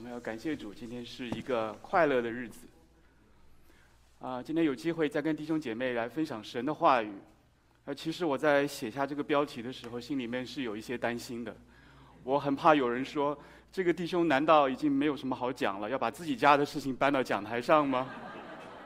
[0.00, 2.66] 我们要感谢主，今天是一个快乐的日子。
[4.18, 7.12] 啊，今天有机会再跟弟兄姐妹来分享神的话语。
[7.84, 11.54] 啊，其实我在写下这个标题的时候，心里面是有一些担心的。
[12.24, 13.38] 我很怕有人说，
[13.70, 18.08] 这个弟兄难道已经没有什么好讲了，要把自己家的事情搬到讲台上吗？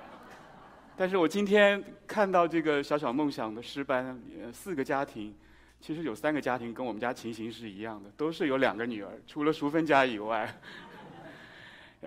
[0.99, 4.21] 但是我今天看到这个小小梦想的诗班，
[4.53, 5.33] 四个家庭。
[5.81, 10.53] 其实有三个家庭跟我们家情形是一样的，都是有两个女儿，除了淑芬家以外。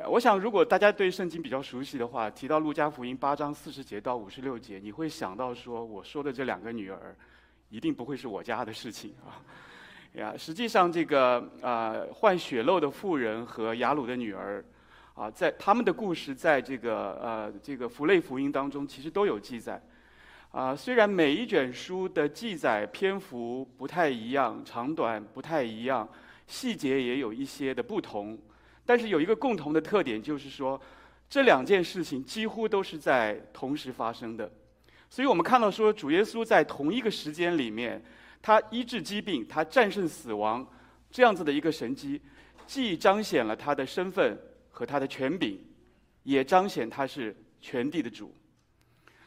[0.06, 7.16] 我想，如果大家对圣经比较熟悉的话，提到路加福音八章四十节到五十六节，你会想到说，我说的这两个女儿，
[7.70, 9.42] 一定不会是我家的事情啊。
[10.14, 14.64] 呀，实际上这个啊，患血漏的妇人和雅鲁的女儿，
[15.16, 19.82] 啊，在他们的故事，在这个呃这个福类福音当中，其实都有记载。
[20.52, 26.08] 啊，虽然每一卷书的记载篇幅不太一样，长短不太一样，
[26.46, 28.38] 细节也有一些的不同，
[28.88, 30.82] 但是有一个共同的特点，就是说
[31.30, 34.50] 这两件事情几乎都是在同时发生的。
[35.10, 38.02] 所以我们看到说，主耶稣在同一个时间里面，
[38.42, 40.66] 他医治疾病，他战胜死亡，
[41.12, 42.22] 这样子的一个神迹，
[42.66, 45.60] 既彰显了他的身份和他的权柄，
[46.24, 48.34] 也彰显他是全地的主。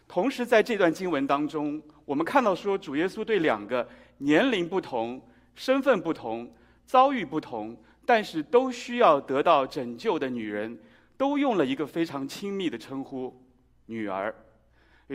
[0.08, 3.86] 同时，在这段经文当中，我们看到说，主耶稣对两个
[4.18, 5.22] 年龄不同、
[5.54, 6.50] 身份不同、
[6.84, 7.76] 遭遇不同，
[8.10, 10.76] 但是都需要得到拯救的女人，
[11.16, 13.32] 都用了一个非常亲密的称呼
[13.86, 14.34] “女儿”。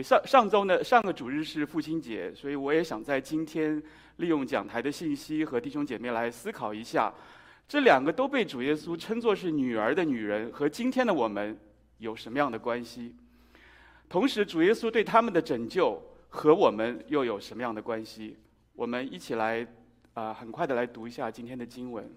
[0.02, 3.82] 上上周呢，上个主日是父亲节，所以我也想在今天
[4.16, 7.12] 利用讲台的信息和弟兄姐妹来思考一下，
[7.68, 11.54] 这两个都被主耶稣称作是女儿的女人和今天的我们
[11.98, 13.14] 有什么样的关系？
[14.08, 18.38] 同时，主耶稣对他们的拯救和我们又有什么样的关系？
[18.72, 19.66] 我们一起来，
[20.14, 22.10] 啊、很快的来读一下今天的经文。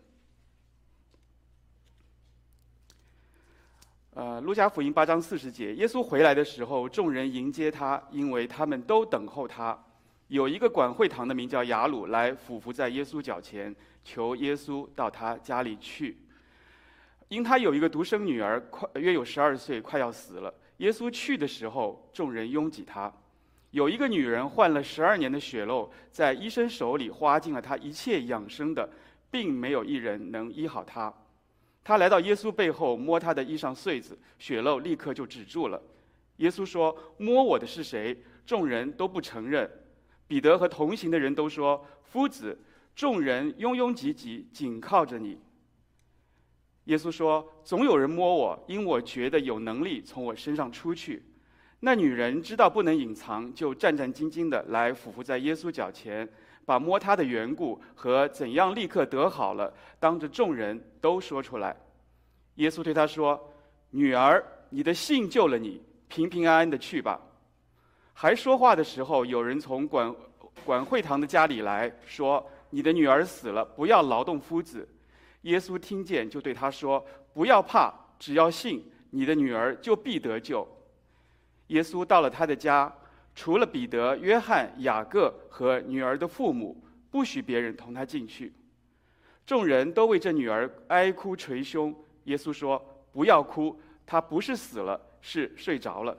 [4.19, 9.81] 呃，路加福音八章四十节，耶稣回来的时候，众人迎接他，因为他们都等候他。
[10.27, 16.17] 有一个管会堂的名叫雅鲁，来俯伏在耶稣脚前，求耶稣到他家里去，
[17.29, 20.53] 因他有一个独生女儿，快约有十二岁，快要死了。
[20.79, 23.09] 耶稣去的时候，众人拥挤他。
[23.71, 28.89] 有一个女人患了十二年的血漏，在医生手里花尽了她一切养生的，
[29.31, 31.13] 并没有一人能医好她。
[31.83, 35.81] 他来到耶稣背后，摸他的衣裳穗子，血漏立刻就止住了。
[36.37, 39.69] 耶稣说：“摸我的是谁？”众人都不承认。
[40.27, 42.57] 彼得和同行的人都说：“夫子，
[42.95, 45.39] 众人拥拥挤挤，紧靠着你。”
[46.85, 51.23] 耶稣说：“总有人摸我，因我觉得有能力从我身上出去。”
[51.81, 56.27] 那女人知道不能隐藏，就战战兢兢地来俯伏在耶稣脚前，
[56.69, 61.75] 把摸他的缘故和怎样立刻得好了，当着众人都说出来。
[62.57, 63.51] 耶稣对他说
[63.89, 67.19] ：“女儿，你的信救了你，平平安安的去吧。”
[68.13, 70.15] 还说话的时候，有人从管
[70.63, 74.87] 管会堂的家里来说：“你的女儿死了，不要劳动夫子。”
[75.49, 77.03] 耶稣听见，就对他说
[77.33, 80.67] ：“不要怕，只要信，你的女儿就必得救。”
[81.73, 82.95] 耶稣到了他的家，
[83.39, 86.75] 除了彼得、约翰、雅各和女儿的父母，
[87.09, 88.51] 不许别人同他进去。
[89.45, 91.95] 众人都为这女儿哀哭捶胸。
[92.25, 96.17] 耶稣说：“不要哭，她不是死了，是睡着了。”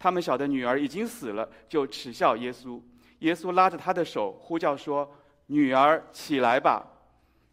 [0.00, 2.80] 他们晓得女儿已经死了，就耻笑耶稣。
[3.18, 5.06] 耶稣拉着她的手，呼叫说
[5.48, 6.82] ：“女儿，起来吧。”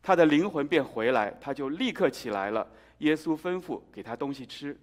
[0.02, 2.66] 他的灵魂便回来，他就立刻起来了。
[3.00, 4.80] 耶稣吩咐给他东西吃，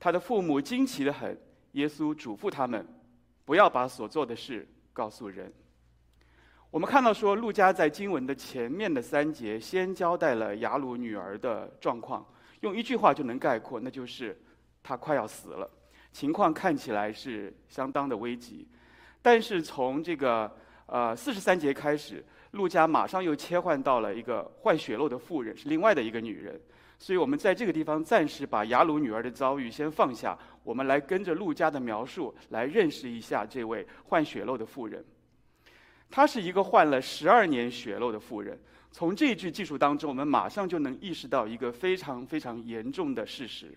[0.00, 1.40] 他的父母惊奇得很。
[1.74, 2.84] 耶稣嘱咐他们，
[3.44, 5.52] 不要把所做的事告诉人。
[6.70, 12.26] 我们看到说，路加在经文的前面的三节，先交代了雅鲁女儿的状况，
[12.60, 14.40] 用一句话就能概括，那就是
[14.82, 15.70] 她快要死了，
[16.12, 18.66] 情况看起来是相当的危急。
[19.20, 20.50] 但是从这个
[20.86, 22.24] 呃四十三节开始。
[22.52, 26.60] 路加马上又切换到了一个患血漏的妇人，是另外的一个女人，
[27.02, 35.04] 所以我们在这个地方暂时把雅鲁女儿的遭遇先放下，我们来跟着陆家的描述来认识一下这位患血漏的妇人。
[36.08, 38.56] 她是一个患了十二年血漏的妇人。
[38.92, 43.76] 从这句记述当中，我们马上就能意识到一个非常非常严重的事实，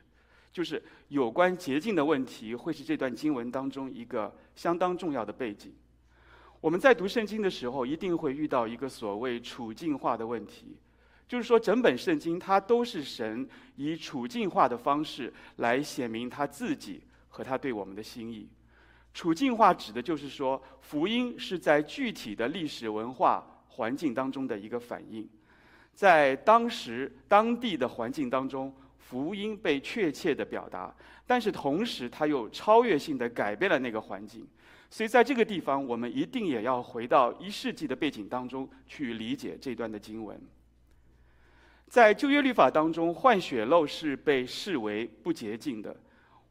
[0.51, 5.74] 就是有关洁净的问题会是这段经文当中一个相当重要的背景。
[6.62, 10.77] 我们在读圣经的时候，一定会遇到一个所谓处境化的问题，
[11.27, 18.48] 就是说，整本圣经它都是神以处境化的方式来显明他自己和他对我们的心意。
[19.13, 25.27] 处境化指的就是说，福音是在具体的历史文化环境当中的一个反应，
[25.94, 30.94] 在当时当地的环境当中，福音被确切的表达，
[31.25, 34.45] 但是同时它又超越性的改变了那个环境。
[34.89, 40.39] 所以在这个地方，我们一定也要回到一世纪的背景当中去理解这段的经文。
[41.95, 45.95] 在旧约律法当中，换血漏是被视为不洁净的。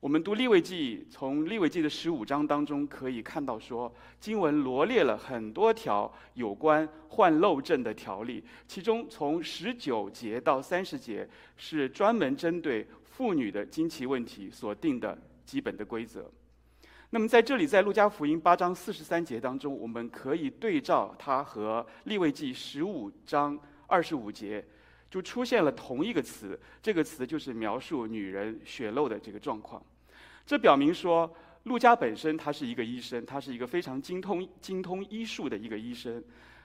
[0.01, 16.25] 我们读利未记，从利未记的十五章当中可以看到说，经文罗列了很多条有关换漏症的条例，其中从十九节到三十节是专门针对妇女的经期问题所定的基本的规则。
[17.11, 24.65] 那么在这里，在路加福音八章四十三节当中，我们可以对照它和利未记十五章二十五节，
[25.15, 29.81] 就出现了同一个词，这个词就是描述女人血漏的这个状况。
[30.45, 31.33] 这表明说，
[31.63, 36.21] 陆家本身他是一个医生，他是一个非常精通精通医术的一个医生。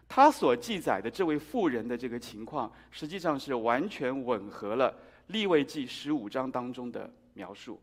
[0.08, 4.98] 他所记载的这位妇人的这个情况，实际上是完全吻合了
[5.28, 7.80] 利未记十五章当中的描述。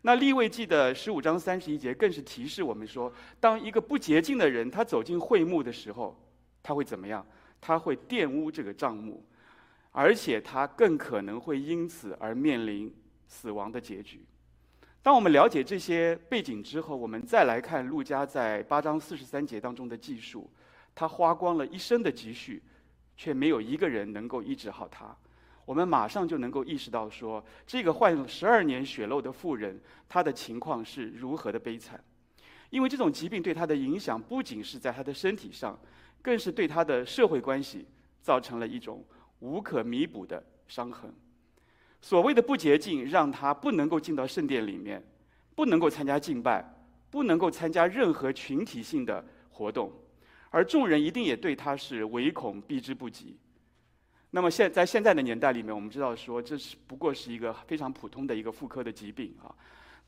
[0.00, 6.18] 那利未记的十五章三十一节更是提示我们说，当一个不洁净的人他走进会幕的时候，
[6.62, 7.22] 他会怎么样？
[7.60, 9.24] 他会玷污这个帐幕，
[9.92, 12.92] 而且他更可能会因此而面临
[13.28, 14.24] 死亡的结局。
[15.02, 20.50] 当我们了解这些背景之后，我们再来看陆家在八章四十三节当中的记述，
[20.94, 22.62] 他花光了一生的积蓄，
[23.16, 25.16] 却没有一个人能够医治好他。
[25.64, 32.02] 我们马上就能够意识到说，这个患十二年血漏的妇人，她的情况是如何的悲惨。
[32.70, 35.78] 因为这种疾病对她的影响不仅是在她的身体上，
[36.20, 37.86] 更是对她的社会关系
[38.20, 39.04] 造成了一种
[39.42, 41.12] 无可弥补的伤痕。
[42.00, 45.02] 所谓的不洁净，让他不能够进到圣殿里面，
[45.54, 46.64] 不能够参加敬拜，
[47.10, 49.92] 不能够参加任何群体性的活动，
[50.50, 53.36] 而众人一定也对他是唯恐避之不及。
[54.30, 59.54] 那么现在现在的年代里面，我们知道说这是不过是一个非常普通的一个妇科的疾病啊，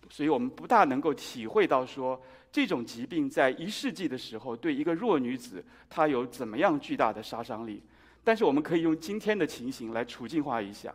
[0.09, 2.21] 所以我们不大能够体会到说
[2.51, 7.83] 这种疾病在一世纪的时候对一个弱女子她有怎么样巨大的杀伤力。
[8.25, 10.93] 但是我们可以用今天的情形来处境化一下。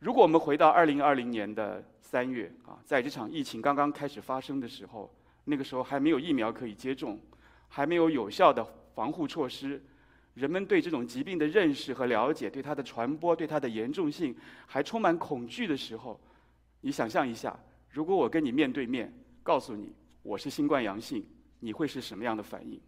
[0.00, 7.20] 如果我们回到二零二零年的三月啊，在这场疫情刚刚开始发生的时候，那个时候还没有疫苗可以接种，
[7.68, 9.82] 还没有有效的防护措施，
[10.34, 14.34] 人们对这种疾病的认识和了解，对它的传播、对它的严重性
[14.66, 16.18] 还充满恐惧的时候，
[16.80, 17.58] 你想象一下，
[17.90, 19.12] 如果我跟你面对面，
[19.42, 21.26] 告诉你我是新冠阳性，
[21.60, 22.80] 你会是什么样的反应？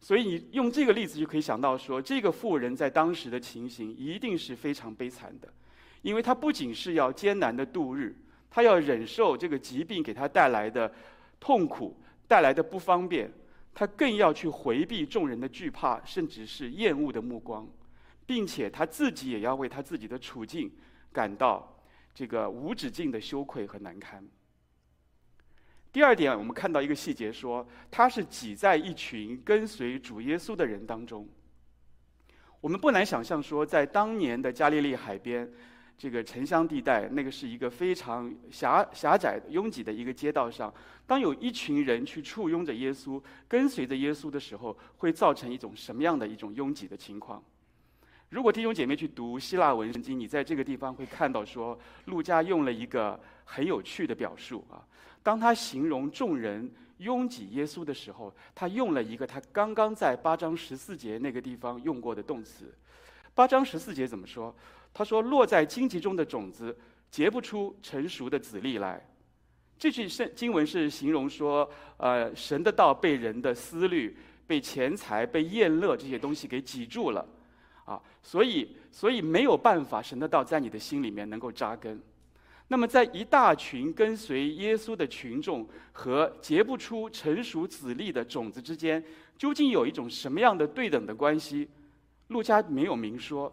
[0.00, 5.52] 所以你用这个例子就可以想到说，这个富人在当时的情形一定是非常悲惨的。
[6.02, 8.14] 因为他不仅是要艰难的度日，
[8.48, 10.90] 他要忍受这个疾病给他带来的
[11.40, 13.28] 痛苦、带来的不方便，
[13.74, 17.68] 他更要去回避众人的惧怕，甚至是厌恶的目光，
[18.24, 20.70] 并且他自己也要为他自己的处境
[21.12, 21.76] 感到
[22.14, 24.24] 这个无止境的羞愧和难堪。
[25.98, 31.26] 第二点，我们看到一个细节说，说他是挤在一群跟随主耶稣的人当中。
[32.60, 35.50] 我们不难想象说，在当年的加利利海边。
[35.96, 40.72] 这个城乡地带，那个是一个非常狭狭窄、拥挤的一个街道上。
[41.04, 47.42] 当有一群人去簇拥着耶稣、跟随着耶稣的时候，会造成一种什么样的一种拥挤的情况？
[48.30, 54.84] 如果弟兄姐妹去读希腊文圣经，你在这个地方会看到说，路加用了一个很有趣的表述啊。
[55.22, 62.74] 当他形容众人拥挤耶稣的时候，他用了一个他刚刚在八章十四节那个地方用过的动词。
[63.34, 64.54] 八章十四节怎么说？
[64.92, 66.76] 他说：“落在荆棘中的种子，
[67.10, 69.00] 结不出成熟的子粒来。”
[69.78, 74.16] 这句圣经文是形容说，呃，神的道被人的思虑、
[74.46, 77.24] 被钱财、被宴乐这些东西给挤住了，
[77.88, 81.98] 啊，所以，所以没有办法，神的道在你的心里面能够扎根。
[82.68, 89.02] 那么，在一大群跟随耶稣的群众和结不出成熟子粒的种子之间，
[89.38, 91.66] 究竟有一种什么样的对等的关系？
[92.26, 93.50] 路加没有明说。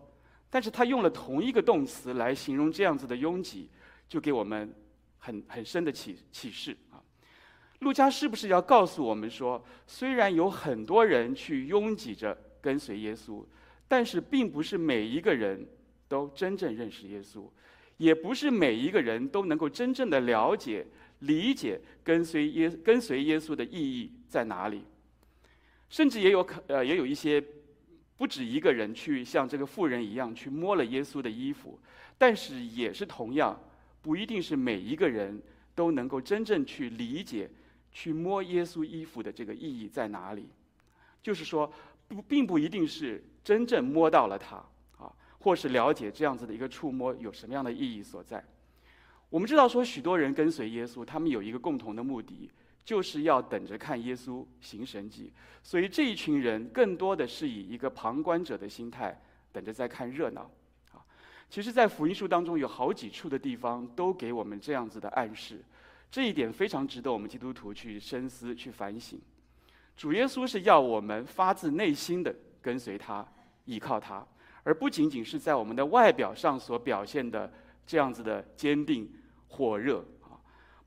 [0.50, 3.70] 但是他用了同一个动词来形容这样子的拥挤，
[4.08, 4.74] 就给我们
[5.18, 7.00] 很很深的启启示啊。
[7.80, 13.44] 路加是不是要告诉我们说，虽然有很多人去拥挤着跟随耶稣，
[13.88, 15.68] 但是并不是每一个人
[16.08, 17.50] 都真正认识耶稣，
[17.98, 20.86] 也不是每一个人都能够真正的了解、
[21.20, 24.84] 理解跟随耶跟随耶稣的意义在哪里，
[25.90, 27.44] 甚至也有可呃也有一些。
[28.18, 31.78] 不止一个人去像这个妇人一样去摸了耶稣的衣服，
[32.18, 33.62] 但是也是同样，
[34.02, 35.38] 不一定是每一个人
[35.76, 37.50] 都能够真正去理解，
[37.92, 40.48] 去摸耶稣衣服的这个意义在哪里。
[41.22, 41.70] 就是说，
[42.08, 44.56] 不并不一定是真正摸到了它
[44.98, 48.44] 啊，或是了解这样子的一个触摸有什么样的意义所在。
[49.30, 52.50] 我们知道说，许多人跟随耶稣，他们有一个共同的目的，
[52.84, 55.32] 就是要等着看耶稣行神迹。
[55.62, 59.22] 所以这一群人更多的是以一个旁观者的心态，
[59.52, 60.50] 等着在看热闹。
[60.92, 61.06] 啊，
[61.50, 65.64] 其实，在福音书当中有好几处的地方都给我们这样子的暗示，
[66.10, 69.20] 这一点非常值得我们基督徒去深思、去反省。
[69.98, 73.26] 主耶稣是要我们发自内心的跟随他、
[73.66, 74.26] 依靠他，
[74.64, 77.52] 而不仅仅是在我们的外表上所表现的
[77.86, 79.12] 这样子的坚定。
[79.48, 80.36] 火热啊！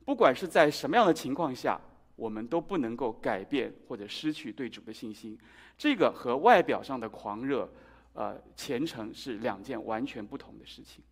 [0.04, 1.80] 不管是在什么样的情况下，
[2.16, 5.38] 我们都不能够改变或者失去对主的信心。
[5.78, 7.66] 这个和外表上的狂热、
[8.12, 11.02] 呃虔诚是两件完全不同的事情。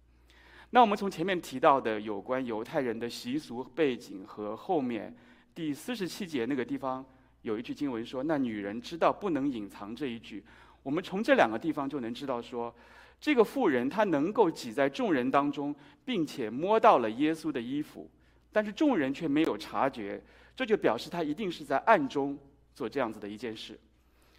[0.69, 5.17] 那我们从前面提到的有关犹太人的习俗背景和后面
[5.55, 7.03] 第四十七节那个地方
[7.41, 10.45] 有一句经文说：“那女人知道不能隐藏这一句。”
[10.87, 12.73] 我们从这两个地方就能知道说。
[13.19, 15.75] 这个妇人她能够挤在众人当中，
[16.05, 18.09] 并且摸到了耶稣的衣服，
[18.53, 20.23] 但是众人却没有察觉，
[20.55, 22.39] 这就表示她一定是在暗中
[22.73, 23.77] 做这样子的一件事。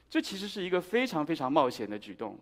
[0.10, 2.40] 这其实是一个非常非常冒险的举动。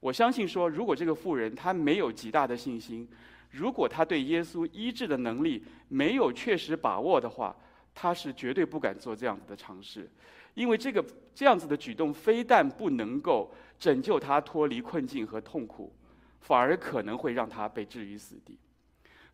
[0.00, 3.08] 我相信说，如果这个妇人她没有极大的信心，
[3.52, 7.56] 如果她对耶稣医治的能力没有确实把握的话，
[7.94, 10.10] 她是绝对不敢做这样子的尝试。
[10.56, 15.94] 因为这个这样子的举动，非但不能够拯救他脱离困境和痛苦，
[16.40, 18.58] 反而可能会让他被置于死地。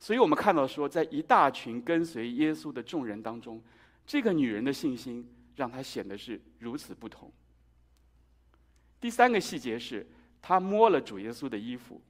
[0.01, 3.63] 所以我们看到说，在一大群跟随耶稣的众人当中，
[4.05, 5.25] 这个女人的信心
[5.55, 7.33] 让她显得是如此不同。
[9.01, 10.05] 第三个细节是，
[10.41, 12.03] 她摸了主耶稣的衣服。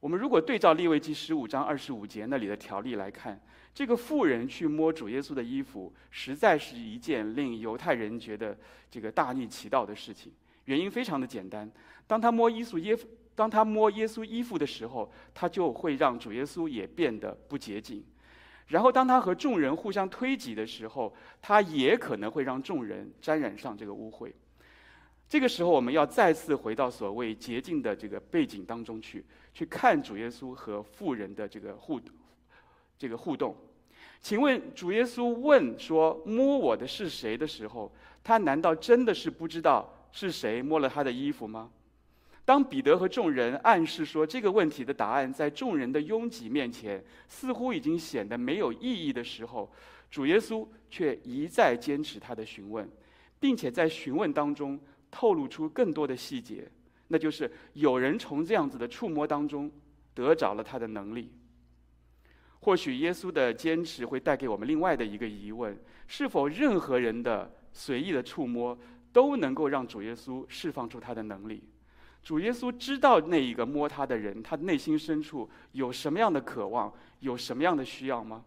[0.00, 3.40] 我们如果对照利未记十五章二十五节那里的条例来看。
[3.72, 8.56] 这个妇人去摸主耶稣的衣服，实在是一件令犹太人觉得
[8.90, 10.32] 这个大逆其道的事情。
[10.64, 11.70] 原因非常的简单，
[12.06, 12.96] 当他摸耶稣耶，
[13.34, 18.04] 当他摸耶稣衣服的时候，他就会让主耶稣也变得不洁净。
[18.66, 24.30] 然后当他和众人互相推挤的时候，他也可能会让众人沾染上这个污秽。
[25.28, 29.24] 这个时候，我们要再次回到所谓洁净的这个背景当中去，
[29.54, 32.14] 去看主耶稣和富人的这个互动。
[33.00, 33.56] 这个互动，
[34.20, 37.90] 请问主耶稣问说：“摸我的是谁？”的时候，
[38.22, 41.70] 他难道真的是不知道是谁摸了他的衣服吗？
[42.44, 49.72] 当彼得和众人暗示说这个问题的答案在众人的拥挤面前似乎已经显得没有意义的时候，
[50.10, 52.86] 主耶稣却一再坚持他的询问，
[53.38, 54.78] 并且在询问当中
[55.10, 56.70] 透露出更多的细节，
[57.08, 59.72] 那就是有人从这样子的触摸当中
[60.12, 61.32] 得着了他的能力。
[62.60, 65.76] 或许耶稣的坚持会带给我们另外的一个疑问：
[66.06, 68.78] 是否任何人的随意的触摸
[69.12, 71.64] 都能够让主耶稣释放出他的能力？
[72.22, 78.44] 主耶稣知道那一个摸他的人，他内心深处有什么样的渴望，有什么样的需要吗？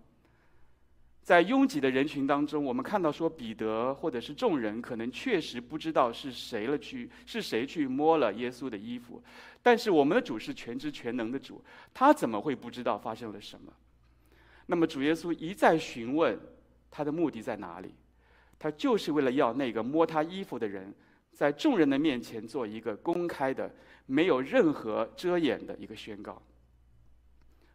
[1.24, 9.24] 在拥挤的人群当中，我们看到说彼得或者是众人可能确实不知道是谁了去是谁去摸了耶稣的衣服，
[9.64, 13.74] 但是我们的主是全知全能的主，他怎么会不知道发生了什么？
[14.66, 16.40] 那么主耶稣一再询问，
[16.90, 17.94] 他的目的在哪里？
[18.58, 20.94] 他就是为了要那个摸他衣服的人，
[21.32, 23.70] 在众人的面前做一个公开的、
[24.06, 26.42] 没有任何遮掩的一个宣告。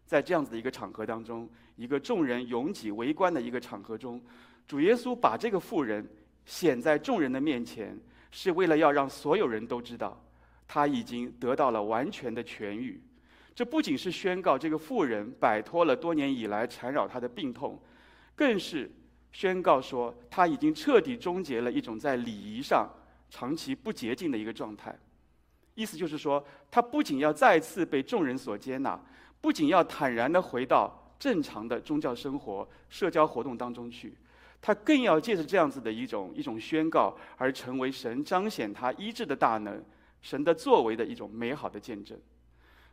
[0.07, 4.19] 在这样子的一个场合当中，一个众人拥挤围观的一个场合中，
[4.67, 6.09] 主耶稣把这个妇人
[6.47, 7.95] 显在众人的面前，
[8.31, 10.19] 是为了要让所有人都知道，
[10.67, 12.99] 他已经得到了完全的痊愈。
[13.59, 17.77] 这不仅是宣告这个妇人摆脱了多年以来缠绕她的病痛，
[18.37, 18.89] 更是
[19.33, 22.89] 宣告说她已经彻底终结了一种在礼仪上
[23.29, 24.97] 长期不洁净的一个状态。
[25.75, 28.97] 意思就是说，她不仅要再次被众人所接纳，
[29.41, 34.17] 不仅要坦然地回到正常的宗教生活、社交活动当中去，
[34.61, 39.85] 她更要借着这样子的一种一种宣告，而成为神彰显他医治的大能、
[40.23, 42.17] 神的作为的一种美好的见证。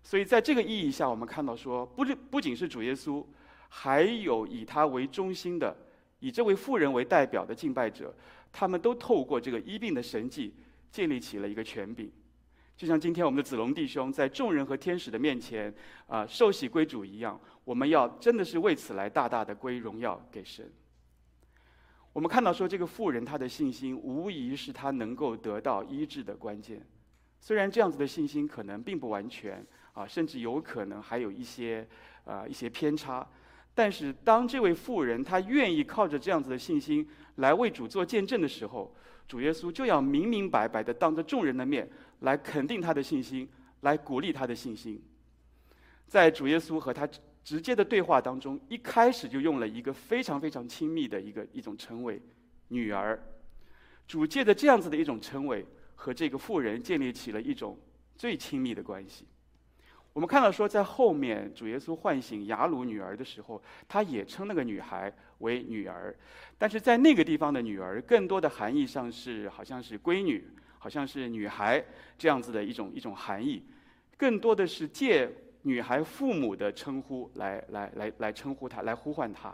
[0.06, 3.26] 所以，在这个意义下，我们看到说，不不仅是主耶稣，
[3.70, 5.76] 还有以他为中心的、
[6.20, 8.14] 以这位妇人为代表的敬拜者，
[8.52, 10.54] 他们都透过这个医病的神迹，
[10.92, 12.12] 建立起了一个权柄。
[12.78, 15.74] 就像今天我们的子龙弟兄在众人和天使的面前
[16.06, 20.72] 啊、受洗归主一样，我们要真的是为此来大大的归荣耀给神。
[22.14, 26.86] 我们看到说，这个妇人她的信心，无疑是她能够得到医治的关键。
[27.40, 29.66] 虽然这样子的信心可能并不完全。
[29.96, 31.88] 啊，甚至有可能还有一些，
[32.26, 33.28] 啊，一些偏差。
[33.74, 37.06] 但是，当这位妇人她愿意靠着这样子的信心
[37.38, 38.96] 来为主做见证的时候，
[39.28, 43.50] 主耶稣就要明明白白的当着众人的面来肯定她的信心，
[43.82, 45.02] 来鼓励他的信心。
[46.08, 47.10] 在主耶稣和他
[47.44, 52.22] 直接的对话当中，一开始就用了一个非常非常亲密的一个一种称谓
[52.70, 53.22] “女儿”。
[54.08, 57.78] 主借着这样子的一种称谓，和这个妇人建立起了一种
[58.16, 59.26] 最亲密的关系。
[60.16, 66.16] 我们看到说，在后面主耶稣唤醒雅鲁女儿的时候，他也称那个女孩为女儿，
[66.58, 71.84] 但是在那个地方的女儿，更多的含义上是好像是闺女，好像是女孩
[72.18, 73.62] 这样子的一种一种含义，
[74.16, 75.30] 更多的是借
[75.64, 79.54] 女孩父母的称呼来来来来称呼她，来呼唤她。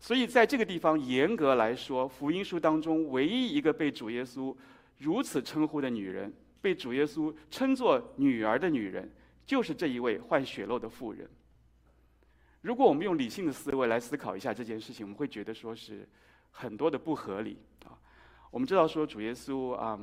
[0.00, 4.56] 所以在这个地方，严格来说，福音书当中唯一一个被主耶稣
[4.96, 6.32] 如此称呼的女人，
[6.62, 9.12] 被主耶稣称作女儿的女人，
[9.52, 11.28] 就是这一位患血漏的妇人。
[12.62, 16.08] 如果我们用理性的思维来思考一下这件事情，我们会觉得说是
[16.50, 17.92] 很多的不合理啊。
[18.50, 20.00] 我们知道说主耶稣啊，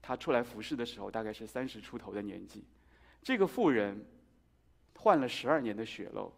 [0.00, 2.62] 他出来服侍的时候大概是三十出头的年纪，
[3.20, 4.06] 这个妇人
[4.94, 6.32] 患了十二年的血漏，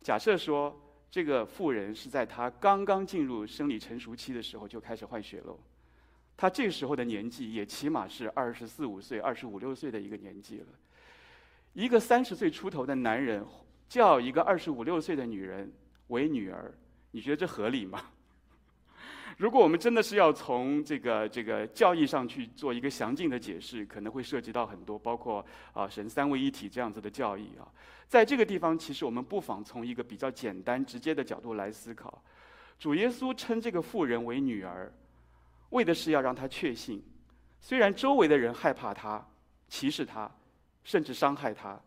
[0.00, 0.76] 假设说。
[1.12, 5.56] 这个妇人是在她刚刚进入生理成熟期的时候就开始患血漏，
[6.36, 10.66] 她这时候的年纪也起码是二十四五岁、二十五六岁的一个年纪了。
[11.74, 13.44] 一个三十岁出头的男人
[13.88, 15.70] 叫一个二十五六岁的女人
[16.06, 16.72] 为女儿，
[17.10, 18.00] 你觉得这合理吗？
[19.38, 27.66] 如果我们真的是要从这个这个教义上去做一个详尽的解释，可能会涉及到很多，包括啊神三位一体这样子的教义啊。
[28.06, 32.22] 在这个地方，其实我们不妨从一个比较简单直接的角度来思考。
[32.78, 34.92] 主耶稣称这个妇人为女儿，
[35.70, 37.02] 为的是要让她确信，
[37.60, 39.26] 虽然周围的人害怕她、
[39.68, 40.30] 歧视她，
[40.84, 41.80] 甚至伤害他，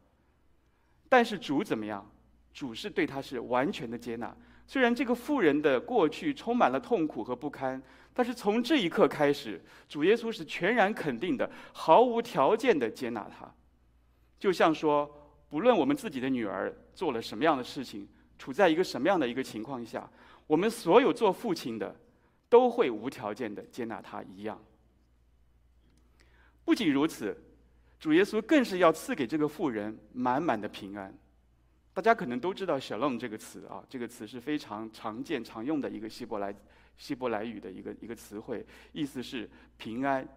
[1.08, 2.06] 但是主怎么样？
[2.54, 4.36] 主是对他是完全的接纳。
[4.66, 7.82] 虽然这个妇人的过去充满了痛苦和不堪，
[8.14, 13.50] 但是从这一刻开始，主耶稣是全然肯定的、毫无条件的接纳他。
[14.40, 15.10] 就像说，
[15.48, 20.10] 不论我们自己的女儿做了什么样的事情，处在一个什么样的一个情况下，
[20.48, 21.96] 我们所有做父亲的
[22.50, 24.60] 都会无条件的接纳她一样。
[26.66, 27.40] 不仅如此，
[28.00, 31.14] 主耶稣更是要赐给这个妇人满满的平安。
[31.94, 36.54] 大家可能都知道 “shalom” 这个词啊，这个词是非常常见、常用的一个希伯来
[36.96, 40.28] 希伯来语的一个一个词汇，意思是平安。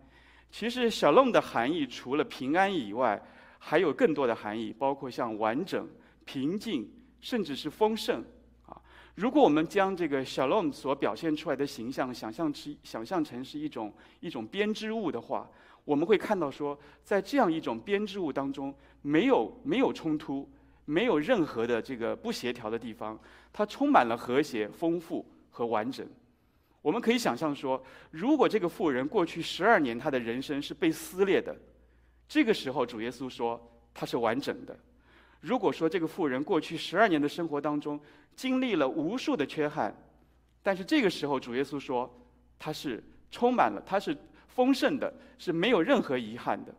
[0.50, 3.22] 其实 “shalom” 的含义除了平安以外，
[3.58, 5.86] 还有更多的含义，包括像完整、
[6.24, 8.24] 平静，甚至是丰盛
[8.64, 8.80] 啊。
[9.16, 15.46] 如果我们将这个 “shalom” 所表现出来的形象想象成想象成是一种一种编织物的话，
[15.90, 18.72] 我们会看到说，在这样一种编织物当中，
[19.02, 20.48] 没有没有冲突。
[20.86, 23.16] 没有任何的这个不协调的地方，
[23.52, 26.04] 它充满了和谐、丰富和完整。
[26.82, 31.54] 我们可以想象说，如果这个妇人过去十二年她的人生是被撕裂的，
[32.26, 33.60] 这个时候主耶稣说
[33.94, 34.76] 她是完整的。
[35.40, 38.00] 如果说这个妇人过去十二年的生活当中
[38.34, 39.94] 经历了无数的缺憾，
[40.60, 42.12] 但是这个时候主耶稣说
[42.58, 43.00] 她是
[43.30, 44.16] 充满了，她是
[44.60, 46.74] 丰盛的，是没有任何遗憾的。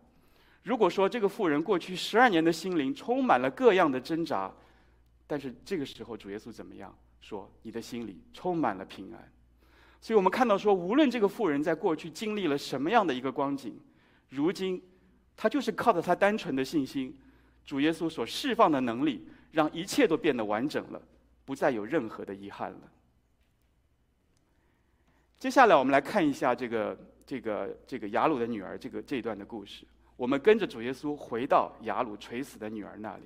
[0.62, 4.52] 如果说这个妇人过去十二年的心灵充满了各样的挣扎，
[5.26, 7.52] 但是这个时候主耶稣怎么样说？
[7.64, 9.32] 你的心里充满了平安。
[10.00, 13.76] 所以我们看到说，无论这个妇人在过去经历了什么样的一个光景，
[14.30, 14.80] 如今
[15.36, 17.18] 她就是靠着她单纯的信心，
[17.66, 21.02] 主耶稣所释放的能力，让一切都变得完整了，
[21.46, 22.82] 不再有任何的遗憾了。
[25.42, 29.88] 接下来我们来看一下这个这个这个雅鲁的女儿这个这一段的故事。
[30.16, 33.24] 我们跟着主耶稣回到雅鲁垂死的女儿那里。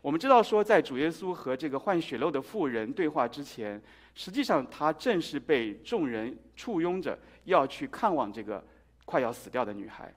[0.00, 3.78] 我们知道说，在主耶稣和这个患血漏的妇人对话之前，
[4.14, 8.64] 实际上他正是被众人簇拥着要去看望这个
[9.04, 10.10] 快要死掉的女孩。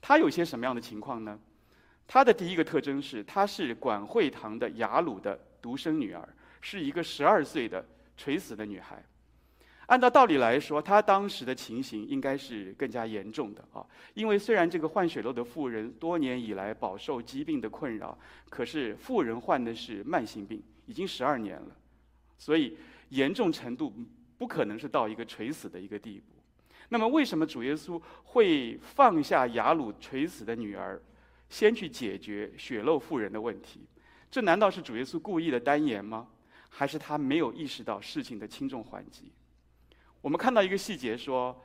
[0.00, 1.38] 她有些什么样的情况呢？
[2.08, 6.28] 她的第一个特征是，她是管会堂的雅鲁的独生女儿，
[6.60, 9.00] 是一个十二岁的垂死的女孩。
[9.86, 18.18] 按照道理来说，他当时的情形应该是更加严重的啊，因为虽然这个患血漏的妇人多年以来饱受疾病的困扰，
[18.48, 21.76] 可是妇人患的是慢性病，已经十二年了，
[22.36, 22.76] 所以
[23.10, 23.92] 严重程度
[24.36, 26.34] 不可能是到一个垂死的一个地步。
[26.88, 31.00] 那么，为什么主耶稣会放下雅鲁垂死的女儿，
[31.48, 33.86] 先去解决血漏妇人的问题？
[34.30, 36.26] 这难道是主耶稣故意的单言吗？
[36.68, 39.32] 还是他没有意识到事情的轻重缓急？
[40.26, 41.56] 我们看到一个细节，说，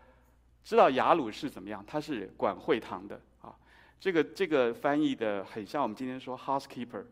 [0.63, 1.84] 知道雅鲁是怎么样？
[1.88, 3.52] 他是管会堂的啊。
[4.00, 7.04] 这个这个翻译的很像我们今天说 housekeeper。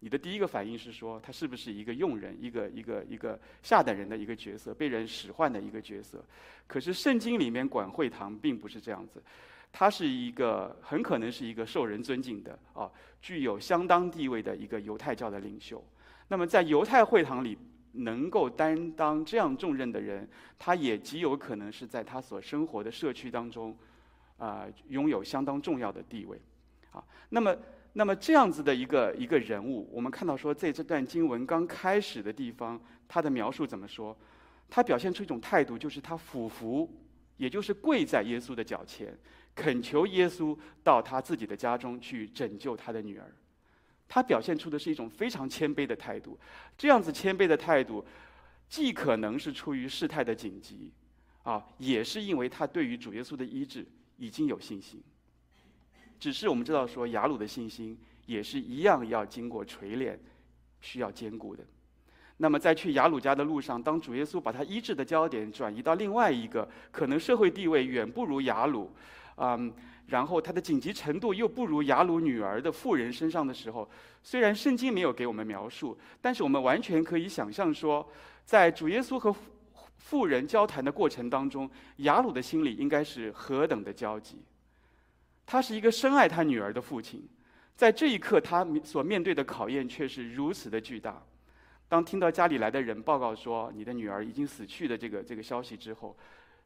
[0.00, 6.20] 你的第一个反应是说，他是不是一个佣人，一个一个一个下等人的一个角色，被人使唤的一个角色？
[6.66, 9.22] 可是圣经里面管会堂并不是这样子。
[9.70, 12.90] 他是一个很可能是一个受人尊敬的啊，
[13.22, 15.80] 具有相当地位的一个犹太教的领袖。
[16.26, 17.56] 那么在犹太会堂里
[17.96, 20.28] 能够担当这样重任的人，
[20.58, 23.76] 他也极有可能是在他所生活的社区当中，
[24.38, 26.40] 啊，拥有相当重要的地位。
[26.92, 27.56] 啊，那么
[27.92, 34.16] 那么这样子的一个一个人物，我们看到说，在这段经文刚开始的地方，他的描述怎么说？
[34.68, 36.90] 他表现出一种态度，就是他俯伏，
[37.36, 39.16] 也就是跪在耶稣的脚前，
[39.54, 43.32] 恳求耶稣到他自己的家中去拯救他的女儿。
[44.08, 46.38] 他表现出的是一种非常谦卑的态度。
[46.76, 48.04] 这样子谦卑的态度，
[48.68, 50.92] 既可能是出于事态的紧急，
[51.42, 55.02] 啊，也是因为他对于主耶稣的医治已经有信心。
[56.18, 60.18] 只是我们知道说，雅鲁的信心也是一样要经过锤炼，
[60.80, 61.62] 需要坚固的。
[62.38, 68.90] 那么在去雅鲁家的路上，当主耶稣把他医治的焦点转移到另外一个可能社会地位远不如雅鲁，
[69.36, 69.72] 嗯，
[70.06, 73.88] 然后他的紧急程度又不如雅鲁女儿的妇人身上的时候，
[74.22, 78.08] 虽然圣经没有给我们描述，但是我们完全可以想象说，
[78.44, 79.34] 在主耶稣和
[79.98, 81.68] 妇人交谈的过程当中，
[81.98, 84.42] 雅鲁的心里应该是何等的焦急。
[85.44, 87.28] 他是一个深爱他女儿的父亲，
[87.74, 91.22] 在这一刻他所面对的考验却是如此的巨大。
[91.88, 96.16] 当听到家里来的人报告说你的女儿已经死去的这个这个消息之后，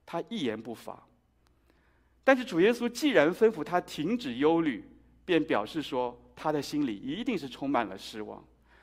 [0.07, 0.99] 他一言不发。
[2.31, 4.85] 但是主耶稣既然吩咐他停止忧虑，
[5.25, 8.41] 便表示说他的心里一定是充满了失望。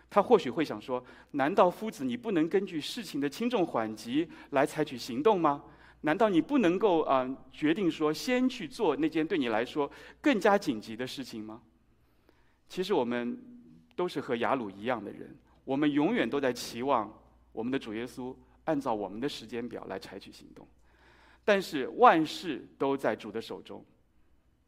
[0.10, 5.64] 他或许会想说：难道夫子你不能根据事情的轻重缓急来采取行动吗？
[6.02, 11.62] 难道你不能够啊决定说先去做那件对你来说更加紧急的事情吗？
[12.68, 13.42] 其实我们
[13.96, 15.34] 都是和雅鲁一样的人。
[15.64, 17.18] 我们永远都在期望
[17.54, 20.68] 我们的主耶稣按照我们的时间表来采取行动，
[21.48, 23.82] 但是万事都在主的手中，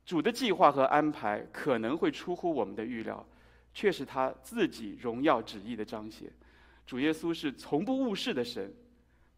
[0.05, 3.27] 主的计划和安排可能会出乎我们的预料，
[3.73, 6.31] 却是他自己荣耀旨意的彰显。
[6.87, 8.73] 主耶稣是从不误事的神，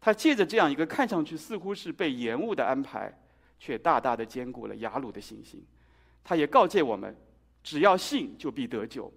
[0.00, 3.12] 他借着这样一个看上去似乎是被延误的安排，
[3.58, 5.66] 却大大的坚固了雅鲁的信心。
[6.22, 7.12] 他也告诫我们，
[7.64, 9.12] 只要信，就必得救。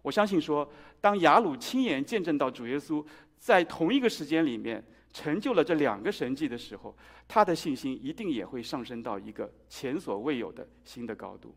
[0.00, 3.04] 我相信说，当雅鲁亲眼见证到主耶稣
[3.36, 4.80] 在同一个时间里面
[5.12, 11.54] 成就了这两个神迹的时候，他的信心一定也会上升到一个前所未有的新的高度。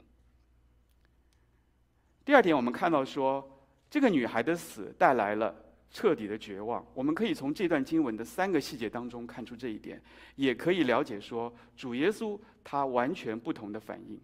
[2.23, 5.53] 第二点，我们看到说，这个女孩的死带来了
[5.89, 6.85] 彻底的绝望。
[6.93, 10.01] 我们可以从这段经文的三个细节当中看出这一点，
[10.35, 14.19] 也可以了解说，主耶稣他完全不同的反应。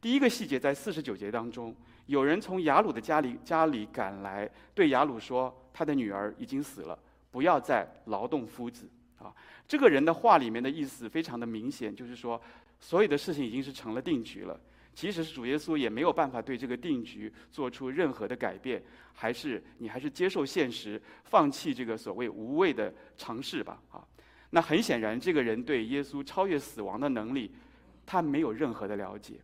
[0.00, 1.74] 第一个细节在四十九节当中。
[2.06, 6.98] 有人从雅鲁的家里家里赶来，对雅鲁说：“他的女儿已经死了，
[7.30, 8.88] 不要再劳动夫子。”
[9.18, 9.34] 啊，
[9.68, 12.40] 这个人的话里面的意思非常的明显，就是说，
[12.78, 14.58] 所有的事情已经是成了定局了。
[14.94, 23.80] 即使是主耶稣也没有办法对这个定局做出任何的改变，还是你还是接受现实，放弃这个所谓无谓的尝试吧。
[23.90, 24.02] 啊，
[24.50, 27.54] 那很显然，这个人对耶稣超越死亡的能力，
[28.04, 29.34] 他没有任何的了解。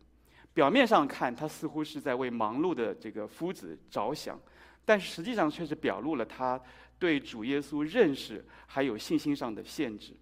[0.53, 4.39] 表面上看，他似乎是在为忙碌的这个夫子着想，
[4.83, 6.59] 但实际上却是表露了他
[6.99, 10.15] 对主耶稣认识还有信心上的限制。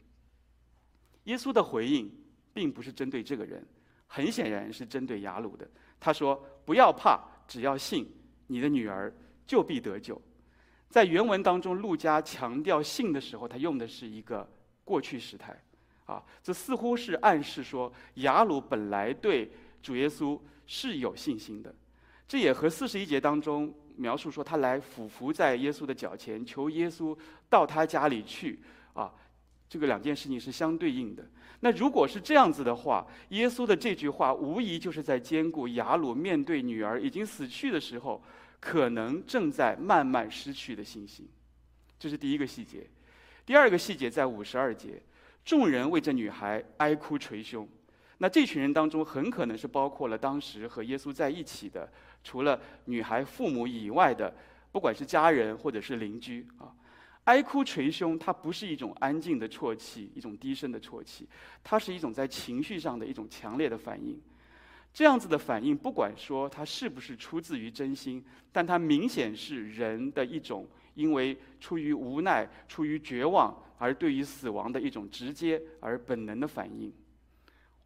[1.26, 2.12] 耶稣的回应
[2.54, 3.66] 并不是针对这个人，
[4.08, 5.70] 很显然是针对雅鲁的。
[6.00, 6.36] 他说
[6.66, 8.08] ：“不要怕，只要信，
[8.48, 9.14] 你的女儿
[9.48, 10.22] 就必得救。”
[10.90, 14.48] 在原文当中，路加强调信的时候，他用的是一个
[14.84, 15.60] 过去时态，
[16.06, 19.50] 啊，这似乎是暗示说雅鲁本来对。
[19.82, 21.72] 主耶稣是有信心的，
[22.28, 27.18] 这也和四十一节当中描述说他来俯伏在耶稣的脚前，求耶稣
[27.50, 28.60] 到他家里去
[28.94, 29.14] 啊，
[29.68, 31.28] 这个两件事情是相对应的。
[31.62, 38.24] 那如果是这样子的话，耶稣的这句话无疑就是在兼顾雅鲁面对女儿已经死去的时候，
[38.60, 41.28] 可能正在慢慢失去的信心。
[41.98, 42.86] 这是第一个细节。
[43.46, 45.02] 第二个细节在五十二节，
[45.44, 47.68] 众人为这女孩哀哭捶胸。
[48.18, 51.92] 那这群人当中，很可能是包括了当时和耶稣在一起的，
[52.26, 54.34] 除了女孩父母以外的，
[54.72, 56.74] 不管是家人或者是邻居啊。
[57.26, 61.28] 哀哭捶胸，它不是一种安静的啜泣，一种低声的啜泣，
[61.64, 64.20] 它是一种在情绪上的一种强烈的反应。
[64.94, 76.92] 这样子的反应，不管说它是不是出自于真心，但它明显是人的一种因为出于无奈、出于绝望而对于死亡的一种直接而本能的反应。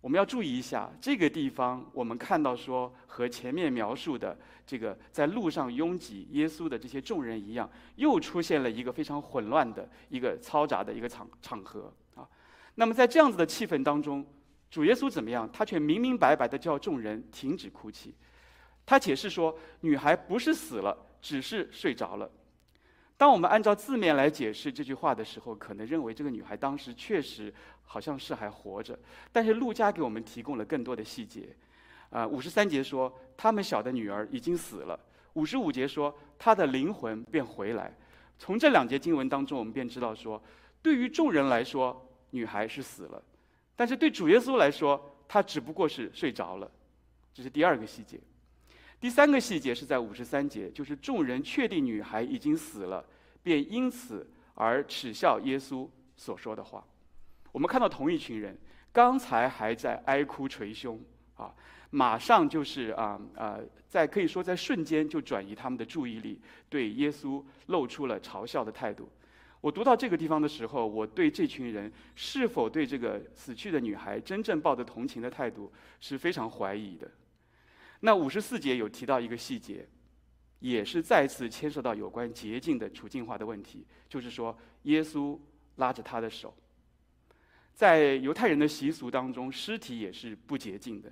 [0.01, 12.27] 我们要注意一下这个地方，我们看到说和前面描述的这个在路上拥挤耶稣的这些众人一样，又出现了一个非常混乱的一个嘈杂的一个场场合啊。
[12.75, 14.25] 那么在这样子的气氛当中，
[14.71, 15.49] 主耶稣怎么样？
[15.51, 18.15] 他却明明白白的叫众人停止哭泣。
[18.85, 22.31] 他解释说，女孩不是死了，只是睡着了。
[23.19, 27.53] 当我们按照字面来解释这句话的时候，可能认为这个女孩当时确实
[27.83, 28.97] 好像是还活着。
[29.29, 31.53] 但是路加给我们提供了更多的细节。
[32.11, 34.97] 啊，五十三节说他们小的女儿已经死了。
[35.33, 37.93] 五十五节说她的灵魂便回来。
[38.37, 40.41] 从这两节经文当中，我们便知道说，
[40.81, 43.21] 对于众人来说，女孩是死了；
[43.75, 46.71] 但是对主耶稣来说，她只不过是睡着了。
[47.33, 48.17] 这是第二个细节。
[48.99, 53.05] 第三个细节是在五十三节，就是众人确定女孩已经死了，
[53.41, 56.85] 便因此而耻笑耶稣所说的话。
[57.53, 58.57] 我们看到同一群人，
[58.91, 60.99] 刚才还在哀哭捶胸
[61.35, 61.53] 啊，
[61.91, 63.57] 马上就是啊啊，
[63.87, 69.09] 在可以说在瞬间就转移他们的注意力，对耶稣露出了嘲笑的态度。
[69.61, 77.09] 我读到这个地方的时候，我对这群人是否对这个死去的女孩真正抱着同情的态度是非常怀疑的。
[78.01, 79.87] 那五十四节有提到一个细节，
[80.59, 85.37] 也是再次牵涉到有关洁净的处境化的问题，就是说耶稣
[85.75, 86.55] 拉着他的手。
[87.73, 91.11] 在犹太人的习俗当中，尸体也是不洁净的，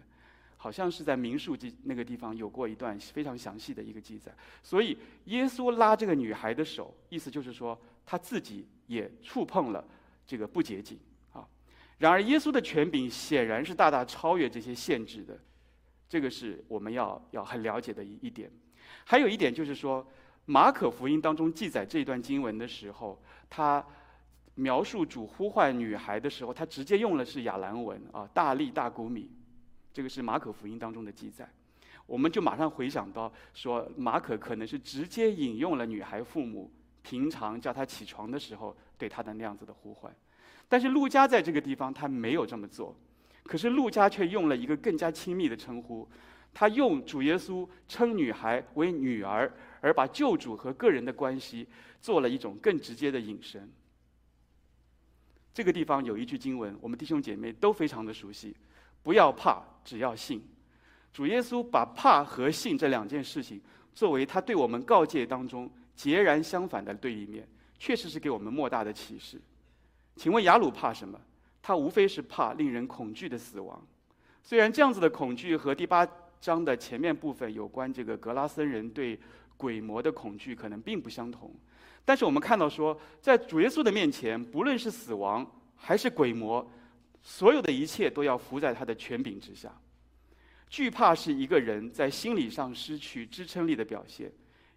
[0.58, 4.34] 好像是在民数记那个地方有过一段非常详细的一个记载。
[4.62, 9.86] 所以耶稣拉这个女孩的手，意思就是说他自己也触碰了
[10.26, 11.00] 这个不洁净
[11.32, 11.48] 啊。
[12.00, 15.40] 然而耶稣的权柄显然是大大超越这些限制的。
[16.10, 18.50] 这个是我们要要很了解的一一点，
[19.06, 20.06] 还有一点就是说，
[20.46, 23.86] 马可福音当中记载这段经文的时候，他
[24.56, 29.30] 描述主呼唤女孩的时候，他直接用的是亚兰文啊，大力大古米，
[29.92, 31.48] 这个是马可福音当中的记载，
[32.06, 36.72] 我们就马上回想到说，马可可能是直接引用了女孩父母
[37.04, 40.16] 平常叫她起床的时候对她的那样子的呼唤，
[40.70, 42.96] 但是路加在这个地方他没有这么做。
[43.48, 46.08] 可是路加却用了一个更加亲密的称呼，
[46.54, 51.68] 他用主耶稣称女孩为女儿，而把救主和个人的关系
[52.02, 53.72] 做了一种更直接的引申。
[55.54, 58.56] 这个地方有一句经文，我们弟兄姐妹都非常的熟悉：
[59.02, 60.44] 不要怕，只要信。
[61.14, 63.60] 主耶稣把怕和信这两件事情
[63.96, 67.48] 作为他对我们告诫当中截然相反的对立面，
[67.80, 69.42] 确实是给我们莫大的启示。
[70.16, 71.20] 请问雅鲁怕什么？
[71.62, 73.86] 他无非是怕令人恐惧的死亡，
[74.42, 76.08] 虽然这样子的恐惧和第八
[76.40, 79.20] 章的前面部分有关这个格拉森人对
[79.58, 81.54] 鬼魔的恐惧可能并不相同，
[82.06, 86.66] 但是我们看到说，在主耶稣的面前，不论是死亡还是鬼魔，
[87.22, 89.72] 所有的一切都要服在他的权柄之下。
[90.70, 94.32] 惧怕是一个人在心理上失去支撑力的表现，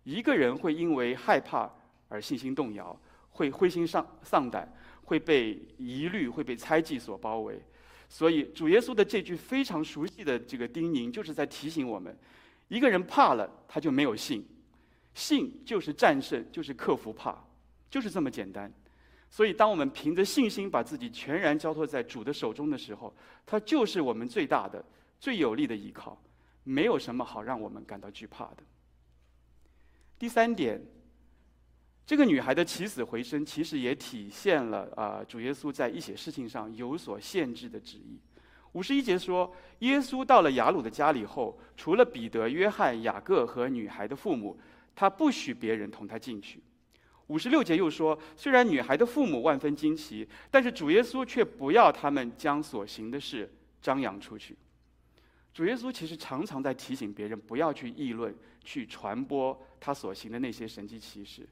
[0.04, 1.70] 一个人会因为害怕
[2.08, 2.98] 而信心动摇，
[3.30, 4.72] 会灰心丧丧胆。
[5.10, 7.60] 会被疑虑、会被猜忌所包围，
[8.08, 12.16] 所以主耶稣的这句非常熟悉的这个叮咛，就是在提醒我们：
[12.68, 14.40] 一个人怕了，他就没有信；
[15.12, 17.36] 信就是战胜，就是克服怕，
[17.90, 18.72] 就是这么简单。
[19.28, 23.12] 所以，当我们凭着信心把自己全然交托在主的手中的时候，
[23.44, 24.84] 他就是我们最大的、
[25.18, 26.16] 最有力的依靠，
[26.62, 28.62] 没有什么好让我们感到惧怕的。
[30.20, 30.80] 第三点。
[32.10, 38.18] 这个女孩的起死回生，其实也体现了啊，主耶稣在一些事情上有所限制的旨意。
[38.72, 44.58] 五十一节说，耶稣到了雅鲁的家里后，除了彼得、约翰、雅各和女孩的父母，
[44.96, 46.60] 他不许别人同他进去。
[47.28, 53.48] 五十六节又说，虽然女孩的父母万分惊奇，但是主耶稣却不要他们将所行的事
[53.80, 54.56] 张扬出去。
[55.54, 61.48] 主耶稣其实常常在提醒别人不要去议论、去传播他所行的那些神迹奇事。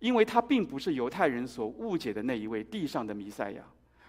[0.00, 3.62] 因为他并不是犹太人所误解的那一位地上的弥赛亚，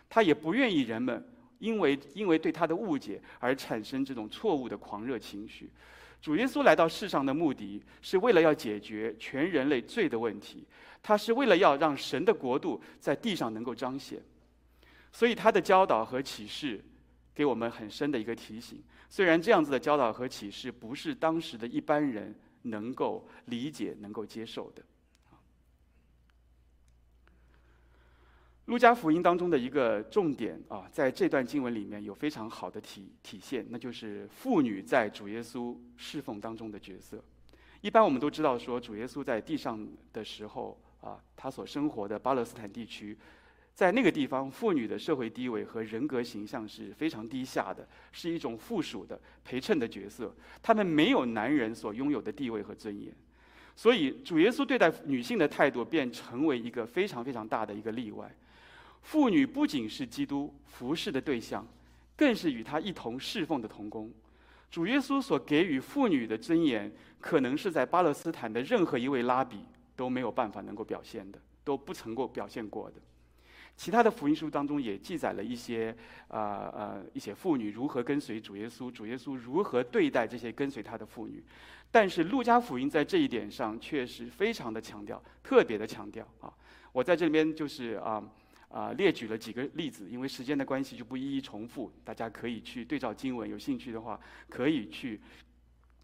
[0.10, 1.24] 他也不愿意人们
[1.60, 5.70] 因为因为对他的误解而产生这种错误的狂热情绪。
[6.22, 10.66] 主耶稣来到世上的目的是为了要解决全人类罪的问题，
[11.02, 14.22] 他是为了要让神的国度在地上能够彰显。
[15.12, 16.84] 所以他的教导和启示
[17.34, 18.84] 给我们很深的一个提醒。
[19.08, 24.84] 虽然这样子的教导和启示不是当时的一般人能够理解、能够接受的。
[28.70, 37.20] 路加福音当中的一个重点啊，在这段经文里面有非常好的体体现，那就是妇女在主耶稣侍奉当中的角色。
[37.82, 43.18] 一般我们都知道说，主耶稣在地上的时候啊，他所生活的巴勒斯坦地区，
[43.74, 53.12] 在那个地方，妇女的社会地位和人格形象是非常低下的，是一种附属的陪衬的角色，他们没有男人所拥有的地位和尊严。
[53.76, 58.32] 所以，主耶稣对待女性的态度便成为一个非常非常大的一个例外。
[59.02, 61.66] 妇女不仅是基督服侍的对象，
[62.16, 64.12] 更是与他一同侍奉的同工。
[64.70, 72.98] 主耶稣所给予妇女的尊严，可能是在巴勒斯坦的任何一位拉比都没有办法能够表现的，都不曾够表现过的。
[73.76, 75.96] 其他的福音书当中也记载了一些，
[76.28, 81.44] 呃呃，一些妇女如何跟随主耶稣，主耶稣如何对待这些跟随他的妇女。
[81.90, 86.54] 但是路加福音在这一点上确实非常的强调，特别的强调啊。
[86.92, 88.24] 我在这里边就是啊。
[88.70, 95.20] 啊，列举了几个例子，因为时间的关系就不一一重复，大家可以去对照经文，有兴趣的话可以去，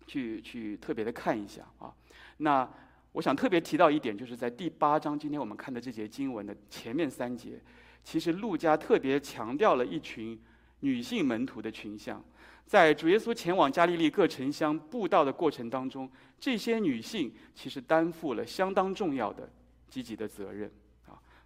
[0.07, 1.93] 去去特别的看一下啊。
[2.37, 2.67] 那
[3.11, 7.61] 我想特别提到一点，就是在第八章今天我们看的这节经文的前面三节，
[8.03, 10.37] 其实路加特别强调了一群
[10.79, 12.23] 女性门徒的群像，
[12.65, 19.47] 在主耶稣前往加利利各城乡布道的过程当中，这些女性其实担负了相当重要的
[19.87, 20.71] 积极的责任。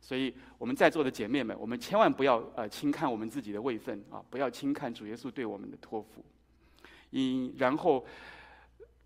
[0.02, 6.24] 所以我们在座的姐妹们，我们千万不要呃轻看我们自己的位分啊，不要轻看主耶稣对我们的托付。
[7.12, 8.06] 因然后，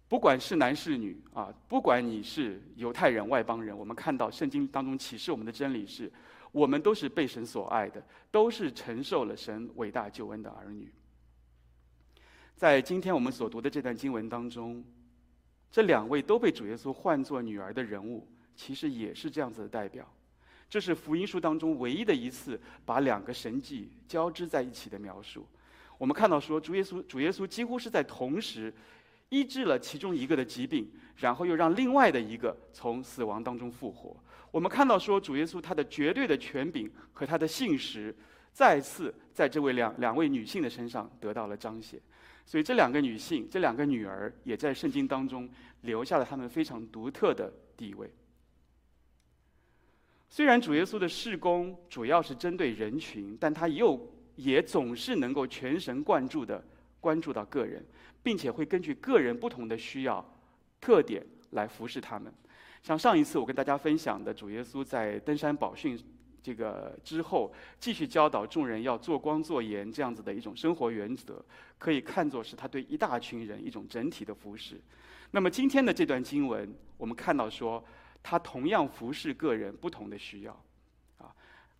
[0.08, 6.12] 不管是男是女啊，不管你是犹太人、外邦人，我们看到圣经当中启示我们的真理是，
[6.52, 10.94] 我们都是被神所爱的，都是承受了神伟大救恩的儿女。
[12.56, 14.84] 在今天我们所读的这段经文当中，
[15.72, 20.08] 这两位都被主耶稣唤作女儿的人物，其实也是这样子的代表。
[20.74, 25.46] 这是福音书当中唯一的一次把两个神迹交织在一起的描述。
[26.00, 28.74] 我们看到说，主耶稣主耶稣几乎是在同时
[29.30, 34.18] 医治了其中一个的疾病，然后又让另外的一个从死亡当中复活。
[34.50, 38.12] 我们看到说，主耶稣他的绝对的权柄和他的信实，
[38.52, 42.02] 再次在这位两两位女性的身上得到了彰显。
[42.48, 45.48] 所以这两个女性，这两个女儿，也在圣经当中
[45.82, 48.12] 留下了她们非常独特的地位。
[50.34, 56.60] 虽然主耶稣的事工主要是针对人群，但他又也总是能够全神贯注地
[57.00, 57.86] 关注到个人，
[58.24, 60.28] 并且会根据个人不同的需要、
[60.82, 62.34] 特点来服侍他们。
[62.82, 65.96] 像上一次我跟大家分享的，主耶稣在登山宝训
[66.42, 71.46] 这个之后，继续教导众人要做光做盐这样子的一种生活原则，
[71.78, 74.82] 可以看作是他对一大群人一种整体的服侍。
[75.30, 77.86] 那么今天的这段经文，我们看到说。
[78.24, 80.54] 他同样服侍个人不同的需要，
[81.18, 81.30] 啊，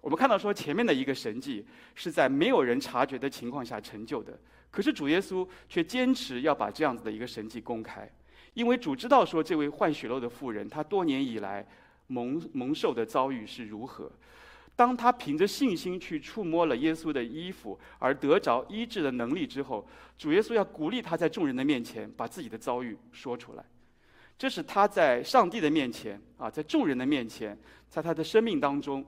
[0.02, 4.38] 我们看到说前面的一个神迹是在没有人察觉的情况下成就的，
[4.70, 8.08] 可是主耶稣却坚持要把这样子的一个神迹公开，
[8.54, 11.66] 因为主知道说这位患血漏的妇人，她多年以来
[12.08, 14.12] 蒙 蒙受的遭遇是如何，
[14.76, 23.64] 当她凭着信心去触摸了耶稣的衣服而得着医治的能力之后，主耶稣要鼓励她在众人的面前把自己的遭遇说出来。
[24.44, 29.02] 这是他在上帝的面前啊，在众人的面前，在他的生命当中，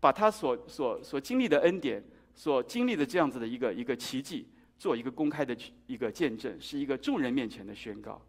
[0.00, 2.02] 把他所所所经历的恩典，
[2.34, 4.44] 所经历的这样子的一个一个奇迹，
[4.76, 8.20] 做一个公开的一个见证，是一个众人面前的宣告。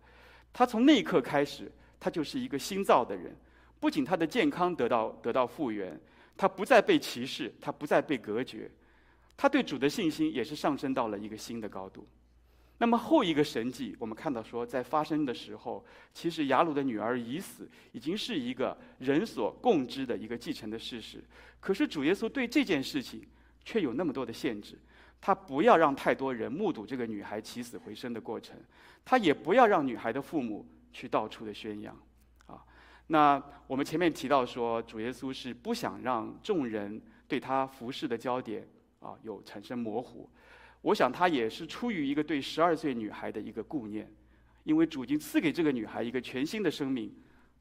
[0.54, 3.36] 他从那一刻开始，他就是一个新造的人。
[3.80, 6.00] 不仅他的健康得到得到复原，
[6.38, 8.70] 他不再被歧视，他不再被隔绝，
[9.36, 12.08] 他对主的信心也是上升到了一个新的高度。
[12.84, 15.82] 那么后一个神迹，我们看到说，在发生的时候，
[16.14, 21.24] 其实雅鲁的女儿已死，已经是一个人所共知的一个既成的事实。
[21.62, 23.26] 可是主耶稣对这件事情
[23.64, 24.78] 却有那么多的限制，
[25.22, 28.60] 他不要让太多人目睹这个女孩起死回生的过程，
[29.06, 31.98] 他也不要让女孩的父母去到处的宣扬。
[32.48, 32.62] 啊，
[33.08, 38.68] 那我们前面提到说，主耶稣是不想让众人对他服侍的焦点
[39.00, 40.30] 啊有产生模糊。
[40.84, 44.10] 我想他也是出于一个对十二岁女孩的一个顾念，
[44.64, 47.12] 因为主已经赐给这个女孩一个全新的生命，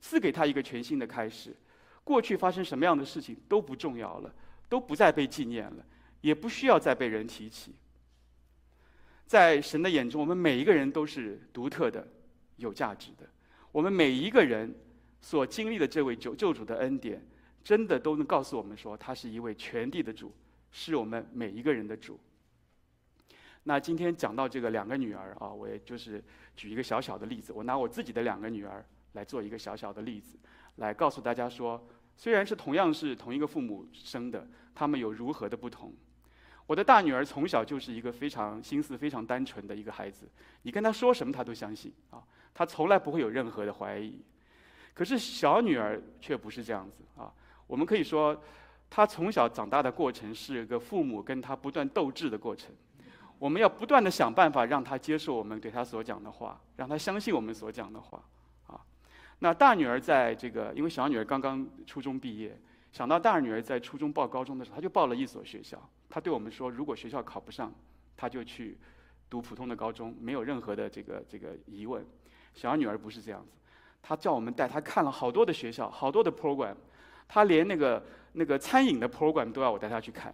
[0.01, 1.57] 赐给她一个全新的开始。
[2.05, 4.35] 过去发生什么样的事情都不重要了，
[4.69, 5.87] 都不再被纪念了，
[6.21, 7.75] 也不需要再被人提起。
[9.25, 12.07] 在神的眼中，我们每一个人都是独特的、
[12.57, 13.27] 有价值的。
[13.71, 14.75] 我们每一个人
[15.21, 17.25] 所经历的这位救救主的恩典，
[17.63, 20.35] 真的都能告诉我们说，他是一位全地的主，
[20.73, 22.19] 是我们每一个人的主。
[23.65, 26.23] 那今天讲到这个两个女儿啊，我也就是
[26.57, 30.37] 举一个小小的例子，我拿我自己的两个女儿来做一个小小的例子，
[30.77, 31.81] 来告诉大家说，
[32.17, 35.95] 虽然是同样是同一个父母生的，她们有如何的不同。
[36.67, 40.29] 我的大女儿从小就是一个非常心思非常单纯的一个孩子，
[40.63, 44.21] 你跟她说什么她都相信啊，她从来不会有任何的怀疑。
[44.93, 47.33] 可是小女儿却不是这样子啊，
[47.67, 48.37] 我们可以说，
[48.91, 52.75] 她从小长大的过程是一个父母跟她不断斗智的过程。
[53.43, 58.23] 我们要不断地想办法让他接受我们对他所讲的话，让他相信我们所讲的话，
[58.69, 58.81] 啊。
[59.41, 62.57] 那大女儿在这个，因为小女儿刚刚初中毕业，
[62.93, 65.77] 想到大女儿在初中报高中的时候，她就报了一所学校。
[66.09, 67.75] 她对我们说，如果学校考不上，
[68.17, 68.79] 她就去
[69.29, 72.07] 读普通的高中，没有任何的这个这个疑问。
[72.55, 73.51] 小女儿不是这样子，
[74.01, 76.77] 她叫我们带她看了好多的学校，好多的 program，
[77.27, 78.01] 她连那个
[78.35, 80.33] 那个餐饮的 program 都要我带她去看。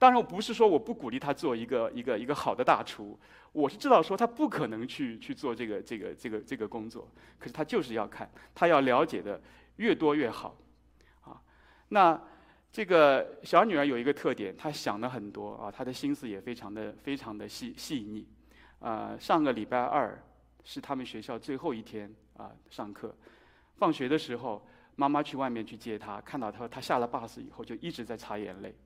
[0.00, 3.18] 当然，我不是说我不鼓励他做一个一个一个好的大厨，
[3.52, 7.06] 我是知道说他不可能去去做这个这个这个这个工作，
[7.38, 9.38] 可是他就是要看，他要了解的
[9.76, 10.56] 越多越好，
[11.20, 11.38] 啊，
[11.90, 12.18] 那
[12.72, 18.26] 这个小女儿有一个特点，她想的很多啊，她的心思也非常的非常的细细腻，
[18.78, 20.20] 啊，上个礼拜二。
[20.62, 23.16] 是他们学校最后一天啊，上课，
[23.78, 24.62] 放学的时候，
[24.94, 28.76] 妈妈去外面去接他，看到他，他下了 bus 以后就一直在擦眼泪，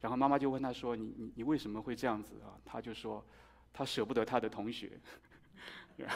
[0.00, 3.24] 然后妈妈就问他说：“你你你为什么会这样子啊？”他就说
[3.72, 4.92] ：“他舍不得他的同学，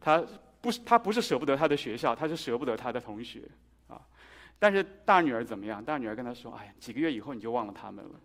[0.00, 0.24] 他
[0.60, 3.42] 不是他不是舍不得他的学校，他是舍不得他的同学
[3.88, 4.00] 啊。”
[4.58, 5.84] 但是大女儿怎么样？
[5.84, 8.20] 大女儿跟他说：“哎呀，几个月以后你就忘了他们了。”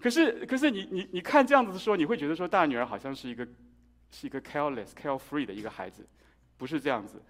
[0.00, 3.46] 可是，可是你你你看这样子说，你会觉得说大女儿好像是一个
[4.12, 6.06] 是一个 careless、carefree 的一个孩子，
[6.56, 7.20] 不是这样子。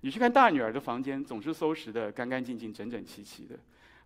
[0.00, 3.56] 你去看大女儿的房间，总是收拾的干干净净、整整齐齐的，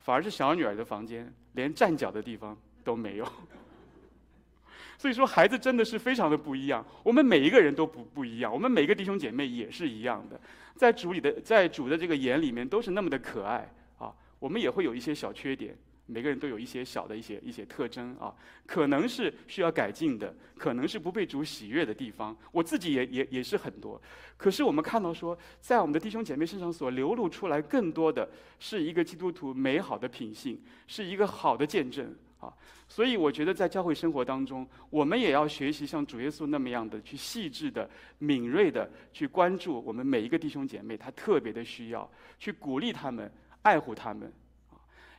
[0.00, 3.26] 反而是小女儿的房间连站脚的地方都没有。
[4.98, 6.84] 所以说，孩子真的是非常的不一样。
[7.02, 10.38] 我们每一个人都不不一样，我们每个弟兄姐妹也是一样的，
[10.74, 13.66] 在主里的在主的这个眼里面都是那么的可爱
[13.98, 14.12] 啊。
[14.38, 15.74] 我们也会有一些小缺点。
[16.10, 18.34] 每个人都有一些小的一些一些特征啊，
[18.66, 22.36] 可能是需要改进的，可能是不被主喜悦的地方。
[22.50, 24.00] 我自己也也也是很多，
[24.36, 32.52] 可是我们看到说，在我们的弟兄姐妹身上所流露出来，更多的是一个基督徒美好的品性，是一个好的见证啊。
[32.88, 37.88] 所以我觉得在教会生活当中，我们也要学习像主耶稣那么样的去细致的、
[38.18, 43.32] 敏锐的去关注我们每一个弟兄姐妹，他特别的需要，去鼓励他们，
[43.62, 44.32] 爱护他们。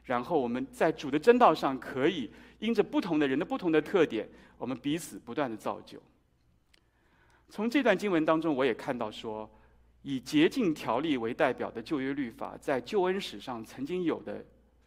[0.03, 4.27] 然后我们在主的真道上，可以因着不同的人的不同的特点，
[4.57, 6.01] 我们彼此不断的造就。
[7.49, 9.49] 从这段经文当中，我也看到说，
[10.01, 14.43] 以洁净条例为代表的旧约律法，在救恩史上曾经有的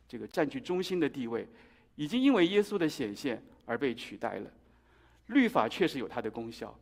[0.08, 1.46] 这个占据中心的地位，
[1.94, 4.50] 已经因为耶稣的显现而被取代了。
[5.26, 6.76] 律法确实有它的功效，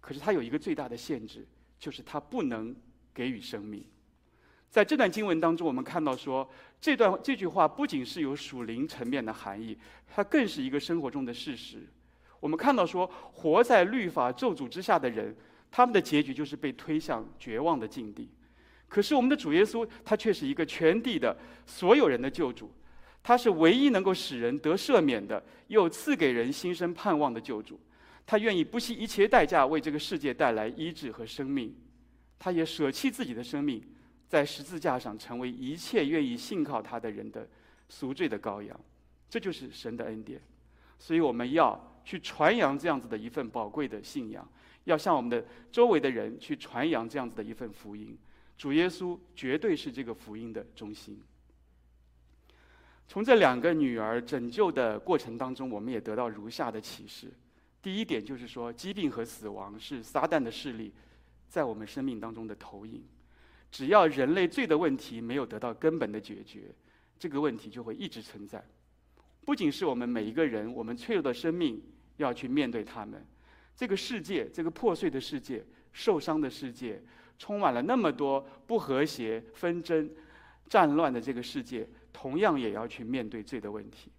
[0.00, 1.46] 可是它有一个最大的限制，
[1.78, 2.74] 就是它不能
[3.14, 3.84] 给予生命。
[4.70, 6.48] 在这段经文当中，我们看到说，
[6.80, 11.86] 这段这句话不仅是有属灵层面的含义，它更是一个生活中的事实。
[12.38, 15.34] 我们看到说，活在律法咒诅之下的人，
[15.70, 18.30] 他们的结局就是被推向绝望的境地。
[18.88, 22.70] 可是我们的主耶稣，他却是一个全地的所有人的救主，
[23.22, 27.80] 他是唯一能够使人得赦免的，又赐给人新生盼望的救主。
[28.26, 31.74] 他愿意不惜一切代价为这个世界带来医治和生命，
[32.38, 33.82] 他也舍弃自己的生命。
[34.28, 37.48] 在十字架上成为一切愿意信靠他的人的
[37.88, 38.78] 赎罪的羔羊，
[39.28, 40.40] 这就是神的恩典。
[40.98, 44.46] 所以我们要去传扬这样子的一份宝贵的信仰，
[44.84, 48.16] 要向我们的周围的人去传扬这样子的一份福音。
[48.56, 51.22] 主耶稣绝对是这个福音的中心。
[53.06, 57.32] 从这两个女儿拯救的过程当中，我们也得到如下的启示：
[57.80, 60.92] 第一点就是说，疾病和死亡是撒旦的势力
[61.48, 63.02] 在我们生命当中的投影。
[63.70, 66.74] 只要人类罪的问题没有得到根本的解决，
[67.18, 68.64] 这个问题就会一直存在。
[69.44, 71.82] 不仅是我们每一个人，我们脆弱的生命
[72.16, 73.24] 要去面对他们。
[73.76, 77.00] 这个世界，这个破碎的世界，受伤的世界，
[77.38, 80.10] 充满了那么多不和谐、纷争、
[80.68, 84.10] 战乱的这个世界，同样也要去面对罪的问题。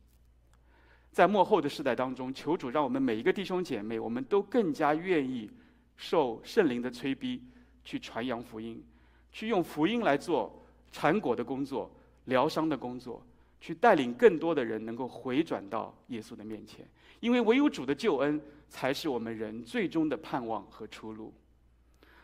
[1.11, 5.49] 在末后的世代当中，求主让我们每一个弟兄姐妹，我们都更加愿意
[5.97, 7.43] 受圣灵的催逼，
[7.83, 8.83] 去传扬福音。
[9.31, 10.51] 去用福音来做
[10.91, 11.89] 产果的工作、
[12.25, 13.21] 疗伤的工作，
[13.59, 16.85] 去带领更多的人能够回转到耶稣的面前。
[17.19, 21.33] 因为唯有主的救恩才是我们人最终的盼望和出路。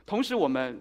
[0.06, 0.80] 同时，我们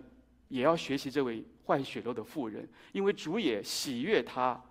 [0.48, 4.62] 也要学习这位坏血肉的妇人，因为主也喜悦她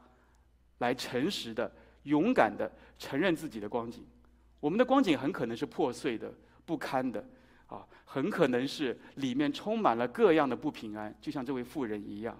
[0.77, 1.69] 来诚实的、
[2.03, 4.05] 勇敢的承认自己的光景。
[4.59, 6.33] 我们的光景很可能是破碎的、
[6.65, 7.23] 不堪的。
[7.73, 12.39] 啊，很可能是里面充满了各样的不平安，就像这位妇人一样。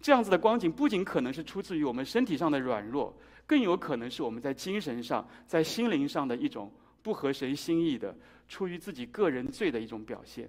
[0.00, 3.16] 这样子的光景不仅可能是出自于我们身体上的软弱，
[3.46, 6.72] 更有可能是我们在精神上、在心灵上的一种
[7.02, 8.16] 不合神心意的、
[8.46, 10.48] 出于自己个人罪的一种表现。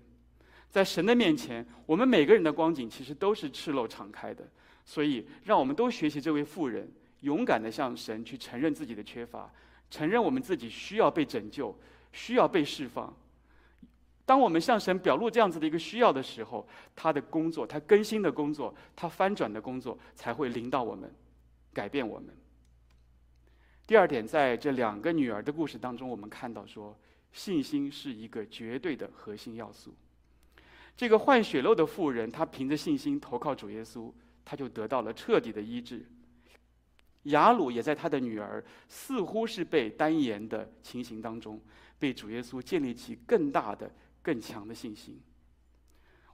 [0.70, 4.48] 在神的面前，我们每个人的光景其实都是赤露敞开的。
[4.86, 6.90] 所以，让我们都学习这位妇人，
[7.22, 9.52] 勇敢地向神去承认自己的缺乏，
[9.90, 11.78] 承认我们自己需要被拯救，
[12.12, 13.14] 需要被释放。
[14.28, 21.10] 当我们向神表露这样子的一个需要的时候，他的工作，他更新的工作，他翻转的工作，才会临到我们，
[21.72, 22.28] 改变我们。
[23.88, 26.94] 第二点，在这两个女儿的故事当中，我们看到说，
[27.32, 29.96] 信心是一个绝对的核心要素。
[30.98, 34.12] 这个患血漏的妇人，她凭着信心投靠主耶稣，
[34.44, 36.06] 她就得到了彻底的医治。
[37.24, 41.62] 雅鲁也在他的女儿似乎是被单言的情形当中，
[41.98, 43.90] 被主耶稣建立起更大的、
[44.28, 45.18] 更强的信心。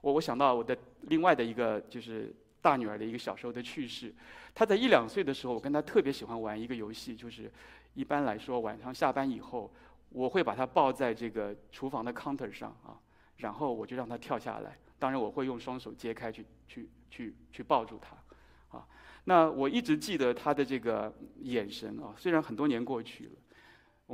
[0.00, 4.12] 我我想到我的另外的一个就是大女儿的一个小时候的趣事。
[4.52, 7.48] 她在一两岁的时候，我跟她特别喜欢玩一个游戏，就是
[7.94, 9.72] 一般来说晚上下班以后，
[10.08, 12.98] 我会把她抱在这个厨房的 counter 上啊，
[13.36, 14.76] 然后我就让她跳下来。
[14.98, 18.84] 当然我会用双手揭开去去去去抱住她，啊，
[19.22, 23.32] 那我一直记得她的这个眼神啊，虽然很多年过去了，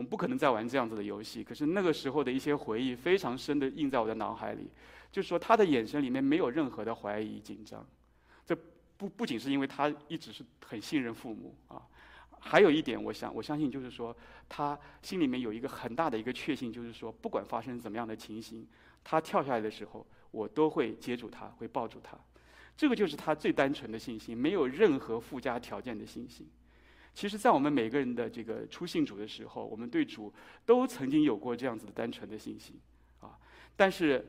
[0.00, 4.70] 我们不可能再玩这样子的游戏，可是那个时候的一些回忆非常深的印在我的脑海里，
[5.12, 7.86] 就是说他的眼神里面没有任何的怀疑紧张，
[8.46, 8.56] 这。
[8.96, 11.80] 不不仅是因为他一直是很信任父母啊，
[12.38, 14.14] 还有一点，我想我相信就是说，
[14.46, 18.66] 他心里面有一个很大的一个确信，就是说，不管发生怎么样的情形，
[19.02, 22.14] 他跳下来的时候，我都会接住他，会抱住他。
[22.76, 26.46] 这个就是他最单纯的信心，没有任何附加条件的信心。
[27.20, 30.32] 其实，在我们每个人的这个初信主的时候，我们对主
[30.64, 32.74] 都曾经有过这样子的单纯的信心
[33.20, 33.38] 啊。
[33.76, 34.24] 但是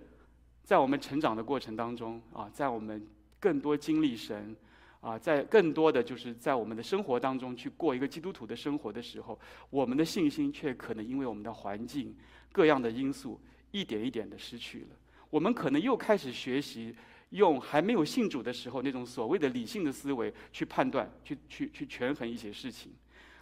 [0.62, 3.08] 在我们成长的过程当中啊，在我们
[3.40, 4.54] 更多经历神，
[5.00, 9.40] 啊，在更多的就是在我们的生活当中去过一个基督徒的生活的时候，
[9.70, 12.14] 我们的信心却可能因为我们的环境
[12.52, 13.40] 各样的因素，
[13.72, 14.88] 一点一点的失去了。
[15.30, 16.94] 我们可能又开始学习
[17.32, 22.94] 用还没有信主的时候那种所谓的理性的思维去判断、去去去权衡一些事情，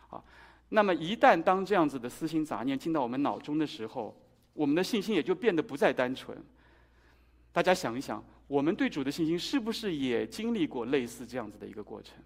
[0.09, 0.23] 啊，
[0.69, 4.19] 那么一旦当这样子的私心杂念进到我们脑中的时候，
[4.53, 6.35] 我们的信心也就变得不再单纯。
[7.51, 8.23] 大家想一想。
[8.49, 12.17] 我们对主的信心是不是也经历过类似这样子的一个过程？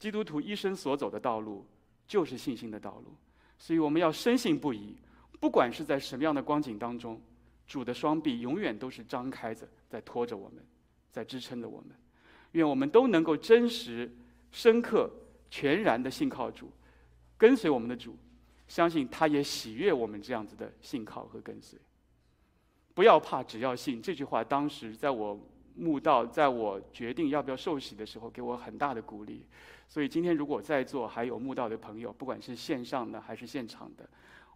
[0.00, 1.64] 基督徒一生所走的道路
[2.08, 3.14] 就是信心的道路，
[3.56, 4.96] 所以我们要深信不疑。
[5.38, 7.22] 不管是在什么样的光景当中，
[7.66, 10.62] 主的双臂永远都是张开着，在拖着我们，
[11.10, 11.90] 在支撑着我们。
[12.52, 14.10] 愿我们都能够真实、
[14.50, 15.10] 深刻、
[15.50, 16.70] 全然的信靠主，
[17.38, 18.14] 跟随我们的主，
[18.68, 21.78] 相信他也喜悦我们这样子的信靠和跟随。
[22.94, 24.02] 不要怕，只要信。
[24.02, 25.40] 这句话当时在我
[25.74, 29.46] 慕道，在我决定要不要受洗的时候，给我很大的鼓励。
[29.88, 34.06] 所以今天如果在座还有慕道的朋友，不管是线上的还是现场的，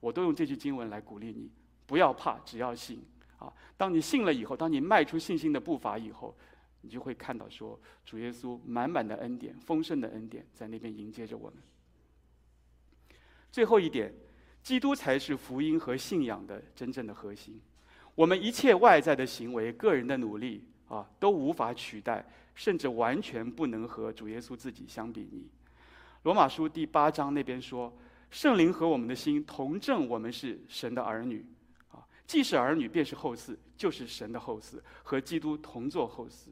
[0.00, 1.50] 我都用这句经文来鼓励你：
[1.86, 3.02] 不要怕，只要信。
[3.38, 6.34] 啊，当你信了以后，当你迈出信心的步伐以后，
[6.80, 11.58] 你就会看到说，主耶稣满满的恩典、丰盛的恩典在那边迎接着我们。
[13.52, 14.12] 最后一点，
[14.62, 17.60] 基督才是福音和信仰的真正的核心。
[18.14, 25.46] 我们一切外在的行为、个人的努力啊，都无法取代，甚至完全不能和主耶稣自己相比拟。
[26.22, 27.94] 罗马书第八章那边说
[28.30, 31.44] ：“圣灵和我们的心同证，我们是神的儿女。”
[32.26, 36.48] 既是儿女，便是后嗣，就是神的后嗣，和基督同作后嗣。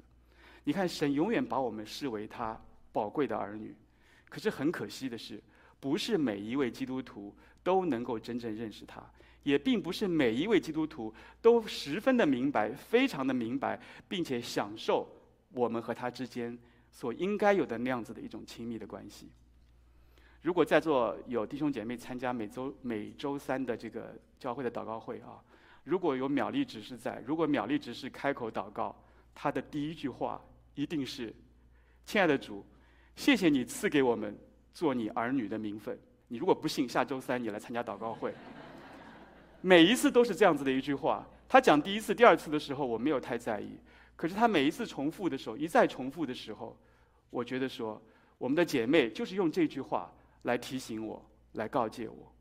[0.62, 2.58] 你看，神永远把我们视为他
[2.92, 3.74] 宝贵的儿女。
[4.28, 5.42] 可是很可惜的是，
[5.80, 9.04] 不是每一位基督徒都能够真正认识他。
[9.42, 11.12] 也并不是每一位基督徒
[11.42, 15.06] 都十分的明白，非常的明白，并且享受
[15.52, 16.58] 我们和他之间
[16.90, 19.30] 所应该有的那样子的一种亲密的关系。
[20.40, 25.42] 如果在座有弟兄姐妹参加每周每周三的这个教会的祷告会啊，
[25.84, 28.96] 如果有秒力执事在，如果秒力执事开口祷告，
[29.34, 30.42] 他的第一句话
[30.74, 31.32] 一定是
[32.04, 32.64] ：“亲爱的主，
[33.14, 34.36] 谢谢你赐给我们
[34.72, 38.34] 做你儿女的名分。”你如果不信，下周三你来参加祷告会。
[39.60, 41.24] 每一次都是这样子的一句话。
[41.46, 43.78] 他讲第一次、第二次的时候，我没有太在意。
[44.16, 46.76] 可是他每一次重复的时候，一再重复的时候，
[47.30, 48.00] 我觉得说，
[48.38, 50.10] 我们的姐妹就是用这句话
[50.42, 52.33] 来提醒我，来告诫我。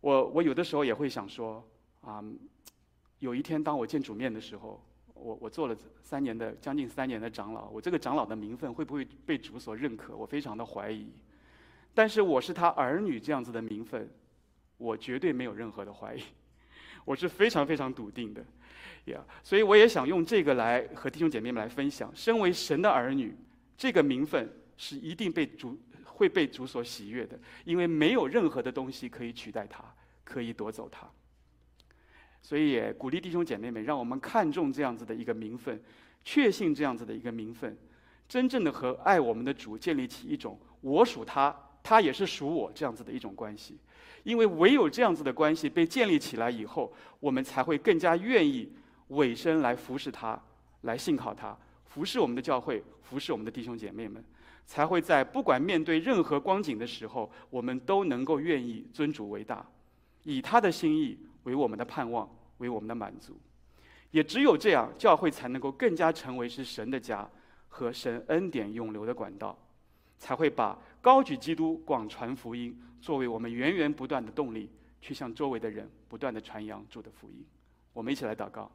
[0.00, 1.62] 我我有的时候也会想说，
[2.02, 2.22] 啊，
[3.18, 4.80] 有一天当我见主面的时候，
[5.14, 10.16] 我我做了三年的将近三年的长老，我这个长老的名分会不会被主所认可？
[10.16, 11.10] 我非常的怀疑。
[11.94, 14.08] 但是我是他儿女这样子的名分，
[14.76, 16.22] 我绝对没有任何的怀疑，
[17.04, 18.44] 我是非常非常笃定的，
[19.06, 23.34] 呀，所以我也想用这个来和弟兄姐妹们来分享，身为神的儿女，
[23.76, 29.84] 这个名分是一定被主会被主所喜悦的，因为没有任何的东西可以取代他，
[30.24, 31.06] 可以夺走他。
[32.40, 35.78] 所以也鼓励弟兄姐妹们，让我们看重这样子的一个名分，
[36.24, 37.76] 确信这样子的一个名分，
[38.26, 41.54] 真正的和爱我们的主建立起一种我属他。
[41.80, 43.78] 他也是属我这样子的一种关系，
[44.22, 48.70] 因为唯有这样子的关系被建立起来以后，我们才会更加愿意
[49.08, 50.38] 委身来服侍他，
[50.82, 51.56] 来信靠他，
[51.86, 54.22] 服侍我们的教会，服侍我们的弟兄姐妹们。
[54.68, 59.66] 才会在不管面对任何光景的时候，我们都能够愿意尊主为大，
[60.24, 63.34] 以他的心意为我们的盼望，为我们的满足。
[64.10, 67.26] 也只有这样，教会才能够更加成为是神的家
[67.70, 69.58] 和神恩典涌流的管道，
[70.18, 74.68] 才会把高举基督、广传福音作为我们源源不断的动力，
[75.00, 77.42] 去向周围的人不断的传扬主的福音。
[77.94, 78.70] 我们一起来祷告。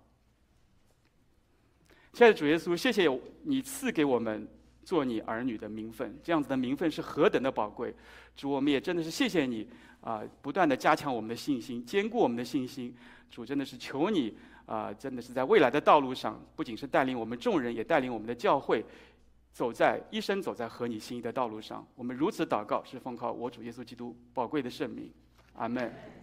[2.13, 3.07] 亲爱的主耶稣，谢谢
[3.43, 4.47] 你赐给我们
[4.83, 7.93] 做你儿女的名分，这样子的名分是何等的宝贵。
[8.35, 9.67] 主，我们也真的是谢谢你
[10.01, 12.95] 啊，不断的加强我们的信心，坚固我们的信心。
[13.29, 14.37] 主，真的是求你。
[14.65, 18.81] 啊，真的是在未来的道路上，不仅是带领我们众人，也带领我们的教会，
[19.51, 21.85] 走在一生走在合你心意的道路上。
[21.95, 25.11] 我们如此祷告，是奉靠我主耶稣基督宝贵的圣名，
[25.55, 26.22] 阿门。